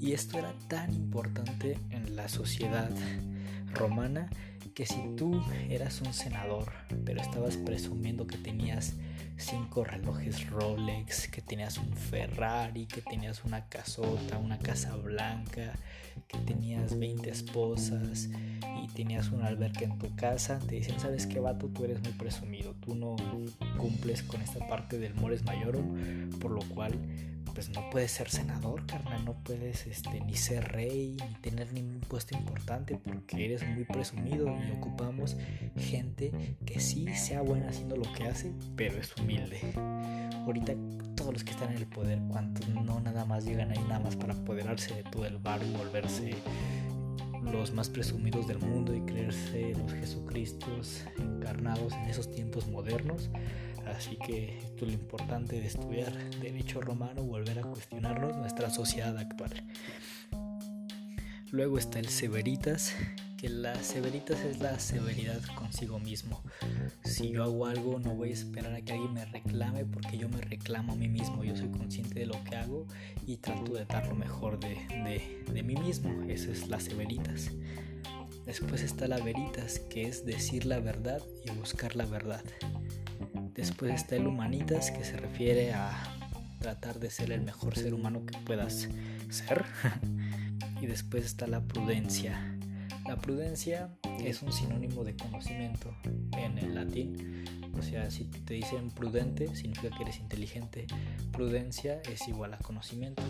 Y 0.00 0.12
esto 0.12 0.38
era 0.38 0.54
tan 0.68 0.92
importante 0.94 1.78
en 1.90 2.16
la 2.16 2.28
sociedad 2.28 2.90
romana 3.74 4.30
que 4.74 4.84
si 4.84 5.02
tú 5.16 5.42
eras 5.70 6.02
un 6.02 6.12
senador, 6.12 6.70
pero 7.04 7.22
estabas 7.22 7.56
presumiendo 7.56 8.26
que 8.26 8.36
tenías 8.36 8.94
cinco 9.36 9.84
relojes 9.84 10.48
Rolex, 10.50 11.28
que 11.28 11.42
tenías 11.42 11.78
un 11.78 11.92
Ferrari, 11.92 12.86
que 12.86 13.02
tenías 13.02 13.44
una 13.44 13.68
casota, 13.68 14.38
una 14.38 14.58
casa 14.58 14.96
blanca, 14.96 15.74
que 16.28 16.38
tenías 16.38 16.98
20 16.98 17.30
esposas 17.30 18.28
y 18.82 18.88
tenías 18.88 19.30
una 19.30 19.46
alberca 19.46 19.84
en 19.84 19.98
tu 19.98 20.14
casa, 20.16 20.58
te 20.58 20.76
dicen, 20.76 20.98
¿sabes 20.98 21.26
qué 21.26 21.40
vato? 21.40 21.68
Tú 21.68 21.84
eres 21.84 22.00
muy 22.02 22.12
presumido, 22.12 22.74
tú 22.74 22.94
no 22.94 23.16
cumples 23.76 24.22
con 24.22 24.40
esta 24.40 24.66
parte 24.66 24.98
del 24.98 25.14
mores 25.14 25.44
mayorum, 25.44 26.30
por 26.40 26.50
lo 26.50 26.62
cual 26.62 26.98
pues 27.56 27.70
no 27.70 27.88
puedes 27.88 28.10
ser 28.10 28.28
senador, 28.28 28.84
carnal, 28.84 29.24
no 29.24 29.32
puedes 29.42 29.86
este, 29.86 30.20
ni 30.20 30.34
ser 30.34 30.72
rey, 30.72 31.16
ni 31.26 31.34
tener 31.36 31.72
ningún 31.72 32.00
puesto 32.00 32.36
importante 32.36 32.98
porque 33.02 33.46
eres 33.46 33.66
muy 33.66 33.84
presumido 33.84 34.46
y 34.46 34.72
ocupamos 34.72 35.38
gente 35.74 36.32
que 36.66 36.80
sí 36.80 37.06
sea 37.14 37.40
buena 37.40 37.70
haciendo 37.70 37.96
lo 37.96 38.12
que 38.12 38.24
hace, 38.24 38.52
pero 38.76 39.00
es 39.00 39.05
humilde. 39.18 39.60
Ahorita 40.44 40.74
todos 41.14 41.32
los 41.32 41.44
que 41.44 41.52
están 41.52 41.72
en 41.72 41.78
el 41.78 41.86
poder, 41.86 42.20
cuantos 42.28 42.68
no 42.68 43.00
nada 43.00 43.24
más 43.24 43.44
llegan 43.44 43.70
ahí 43.70 43.82
nada 43.88 44.00
más 44.00 44.16
para 44.16 44.34
apoderarse 44.34 44.94
de 44.94 45.02
todo 45.04 45.26
el 45.26 45.38
barrio 45.38 45.68
y 45.68 45.76
volverse 45.76 46.34
los 47.42 47.72
más 47.72 47.88
presumidos 47.88 48.46
del 48.46 48.58
mundo 48.58 48.94
y 48.94 49.00
creerse 49.02 49.74
los 49.74 49.92
Jesucristos 49.92 51.04
encarnados 51.18 51.92
en 51.92 52.06
esos 52.06 52.30
tiempos 52.30 52.66
modernos, 52.68 53.30
Así 53.86 54.16
que 54.16 54.58
esto 54.58 54.84
es 54.84 54.92
lo 54.92 54.92
importante 54.92 55.60
de 55.60 55.66
estudiar 55.66 56.12
derecho 56.40 56.80
romano, 56.80 57.22
volver 57.22 57.60
a 57.60 57.62
cuestionarnos 57.62 58.36
nuestra 58.36 58.68
sociedad 58.70 59.16
actual. 59.16 59.64
Luego 61.52 61.78
está 61.78 62.00
el 62.00 62.08
severitas, 62.08 62.94
que 63.46 63.52
la 63.52 63.80
severitas 63.82 64.40
es 64.40 64.58
la 64.58 64.78
severidad 64.80 65.40
consigo 65.54 66.00
mismo. 66.00 66.42
Si 67.04 67.30
yo 67.30 67.44
hago 67.44 67.66
algo, 67.66 68.00
no 68.00 68.14
voy 68.14 68.30
a 68.30 68.32
esperar 68.32 68.72
a 68.74 68.80
que 68.80 68.92
alguien 68.92 69.14
me 69.14 69.24
reclame 69.24 69.84
porque 69.84 70.18
yo 70.18 70.28
me 70.28 70.40
reclamo 70.40 70.94
a 70.94 70.96
mí 70.96 71.08
mismo. 71.08 71.44
Yo 71.44 71.56
soy 71.56 71.68
consciente 71.68 72.18
de 72.18 72.26
lo 72.26 72.42
que 72.42 72.56
hago 72.56 72.86
y 73.24 73.36
trato 73.36 73.74
de 73.74 73.84
dar 73.84 74.08
lo 74.08 74.16
mejor 74.16 74.58
de, 74.58 74.74
de, 74.88 75.44
de 75.52 75.62
mí 75.62 75.76
mismo. 75.76 76.24
Eso 76.28 76.50
es 76.50 76.68
la 76.68 76.80
severitas. 76.80 77.52
Después 78.46 78.82
está 78.82 79.06
la 79.06 79.18
veritas, 79.18 79.78
que 79.78 80.02
es 80.02 80.24
decir 80.24 80.66
la 80.66 80.80
verdad 80.80 81.22
y 81.44 81.50
buscar 81.52 81.94
la 81.94 82.06
verdad. 82.06 82.44
Después 83.54 83.94
está 83.94 84.16
el 84.16 84.26
humanitas, 84.26 84.90
que 84.90 85.04
se 85.04 85.16
refiere 85.16 85.72
a 85.72 85.92
tratar 86.58 86.98
de 86.98 87.10
ser 87.10 87.30
el 87.30 87.42
mejor 87.42 87.76
ser 87.76 87.94
humano 87.94 88.24
que 88.26 88.36
puedas 88.38 88.88
ser. 89.30 89.64
y 90.80 90.86
después 90.86 91.24
está 91.24 91.46
la 91.46 91.60
prudencia. 91.60 92.55
La 93.08 93.16
prudencia 93.16 93.88
es 94.24 94.42
un 94.42 94.52
sinónimo 94.52 95.04
de 95.04 95.16
conocimiento 95.16 95.94
en 96.36 96.58
el 96.58 96.74
latín. 96.74 97.44
O 97.78 97.82
sea, 97.82 98.10
si 98.10 98.24
te 98.24 98.54
dicen 98.54 98.90
prudente, 98.90 99.54
significa 99.54 99.94
que 99.94 100.02
eres 100.02 100.18
inteligente. 100.18 100.86
Prudencia 101.30 102.00
es 102.10 102.26
igual 102.26 102.54
a 102.54 102.58
conocimiento. 102.58 103.22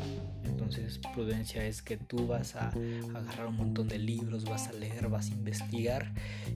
Entonces, 0.45 1.01
prudencia 1.15 1.65
es 1.65 1.83
que 1.83 1.97
tú 1.97 2.27
vas 2.27 2.55
a 2.55 2.69
agarrar 3.15 3.49
un 3.49 3.57
montón 3.57 3.89
de 3.89 3.99
libros, 3.99 4.45
vas 4.45 4.69
a 4.69 4.73
leer, 4.73 5.09
vas 5.09 5.31
a 5.31 5.35
investigar. 5.35 6.13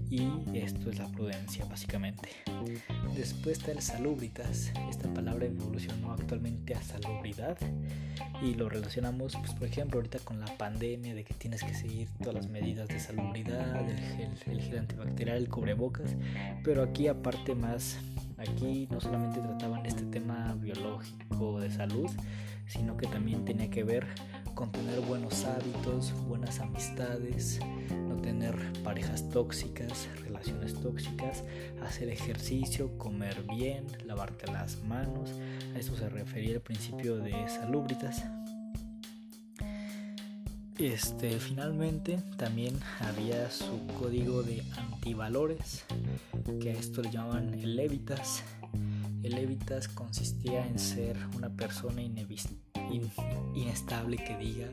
Y 0.08 0.28
esto 0.54 0.90
es 0.90 0.98
la 0.98 1.08
prudencia, 1.08 1.64
básicamente. 1.64 2.30
Después 3.16 3.58
está 3.58 3.72
el 3.72 3.82
salubritas. 3.82 4.72
Esta 4.88 5.12
palabra 5.12 5.46
evolucionó 5.46 6.12
actualmente 6.12 6.74
a 6.74 6.82
salubridad. 6.82 7.58
Y 8.42 8.54
lo 8.54 8.68
relacionamos, 8.68 9.36
pues, 9.36 9.52
por 9.52 9.66
ejemplo, 9.66 9.98
ahorita 9.98 10.20
con 10.20 10.40
la 10.40 10.56
pandemia, 10.56 11.14
de 11.14 11.24
que 11.24 11.34
tienes 11.34 11.62
que 11.62 11.74
seguir 11.74 12.08
todas 12.18 12.34
las 12.34 12.48
medidas 12.48 12.88
de 12.88 13.00
salubridad, 13.10 13.88
el 13.88 13.98
gel, 13.98 14.30
el 14.46 14.60
gel 14.62 14.78
antibacterial, 14.78 15.36
el 15.36 15.48
cubrebocas. 15.48 16.16
Pero 16.64 16.82
aquí, 16.82 17.08
aparte, 17.08 17.54
más 17.54 17.98
aquí 18.38 18.88
no 18.90 19.00
solamente 19.00 19.40
trataban 19.40 19.84
este 19.86 20.02
tema 20.04 20.54
biológico 20.58 21.60
de 21.60 21.70
salud, 21.70 22.08
sino 22.66 22.96
que 22.96 23.06
también 23.06 23.44
tenía 23.44 23.68
que 23.68 23.84
ver 23.84 24.06
con 24.54 24.70
tener 24.70 25.00
buenos 25.00 25.44
hábitos, 25.44 26.12
buenas 26.26 26.60
amistades, 26.60 27.60
no 28.08 28.16
tener 28.16 28.54
parejas 28.84 29.28
tóxicas, 29.30 30.08
relaciones 30.22 30.74
tóxicas, 30.74 31.44
hacer 31.82 32.08
ejercicio, 32.08 32.96
comer 32.98 33.42
bien, 33.56 33.86
lavarte 34.04 34.50
las 34.52 34.82
manos. 34.84 35.32
A 35.74 35.78
eso 35.78 35.96
se 35.96 36.08
refería 36.08 36.54
el 36.54 36.60
principio 36.60 37.16
de 37.18 37.32
salubritas. 37.48 38.24
Este, 40.80 41.38
finalmente 41.38 42.18
también 42.38 42.80
había 43.00 43.50
su 43.50 43.86
código 43.98 44.42
de 44.42 44.62
antivalores, 44.78 45.84
que 46.58 46.70
a 46.70 46.72
esto 46.72 47.02
le 47.02 47.10
llamaban 47.10 47.52
el 47.52 47.76
levitas. 47.76 48.42
El 49.22 49.34
levitas 49.34 49.88
consistía 49.88 50.66
en 50.66 50.78
ser 50.78 51.18
una 51.36 51.50
persona 51.50 52.00
inestable 53.54 54.16
que 54.16 54.38
diga 54.38 54.70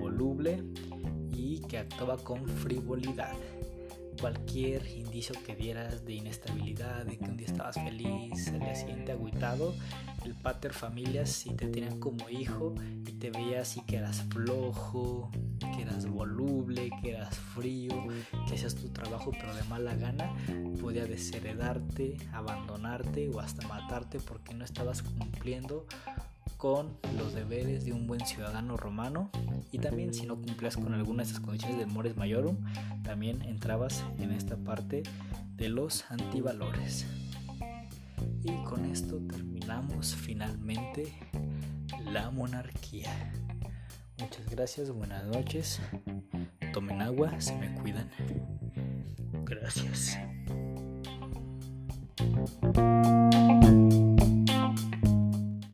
voluble 0.00 0.64
y 1.32 1.60
que 1.60 1.78
actuaba 1.78 2.16
con 2.16 2.44
frivolidad. 2.48 3.36
Cualquier 4.20 4.86
indicio 4.88 5.34
que 5.46 5.54
dieras 5.54 6.04
de 6.04 6.14
inestabilidad, 6.14 7.04
de 7.04 7.18
que 7.18 7.24
un 7.24 7.36
día 7.36 7.46
estabas 7.46 7.76
feliz, 7.76 8.48
al 8.48 8.60
día 8.60 8.74
siguiente 8.74 9.12
agüitado, 9.12 9.74
el 10.24 10.34
pater 10.34 10.72
familias 10.72 11.30
si 11.30 11.50
te 11.50 11.66
tenían 11.68 12.00
como 12.00 12.28
hijo 12.28 12.74
y 13.06 13.12
te 13.12 13.30
veía 13.30 13.62
así 13.62 13.80
que 13.82 13.96
eras 13.96 14.24
flojo, 14.30 15.30
que 15.74 15.82
eras 15.82 16.06
voluble, 16.06 16.90
que 17.02 17.12
eras 17.12 17.36
frío, 17.36 17.92
que 18.46 18.54
hacías 18.54 18.74
tu 18.74 18.88
trabajo 18.88 19.30
pero 19.30 19.54
de 19.54 19.62
mala 19.64 19.94
gana, 19.94 20.34
podía 20.80 21.06
desheredarte, 21.06 22.16
abandonarte 22.32 23.28
o 23.28 23.40
hasta 23.40 23.66
matarte 23.68 24.18
porque 24.20 24.54
no 24.54 24.64
estabas 24.64 25.02
cumpliendo 25.02 25.86
con 26.58 26.98
los 27.16 27.34
deberes 27.34 27.84
de 27.84 27.92
un 27.92 28.06
buen 28.06 28.26
ciudadano 28.26 28.76
romano 28.76 29.30
y 29.72 29.78
también 29.78 30.12
si 30.12 30.26
no 30.26 30.36
cumplías 30.36 30.76
con 30.76 30.92
alguna 30.92 31.22
de 31.22 31.28
estas 31.28 31.40
condiciones 31.40 31.78
del 31.78 31.86
mores 31.86 32.16
maiorum, 32.16 32.56
también 33.04 33.40
entrabas 33.42 34.04
en 34.18 34.32
esta 34.32 34.56
parte 34.56 35.04
de 35.54 35.68
los 35.68 36.04
antivalores. 36.10 37.06
Y 38.42 38.52
con 38.64 38.84
esto 38.84 39.18
terminamos 39.18 40.14
finalmente 40.14 41.12
la 42.04 42.30
monarquía. 42.30 43.32
Muchas 44.18 44.50
gracias, 44.50 44.90
buenas 44.90 45.24
noches. 45.26 45.80
Tomen 46.72 47.00
agua, 47.02 47.40
se 47.40 47.56
me 47.56 47.72
cuidan. 47.74 48.10
Gracias. 49.44 50.18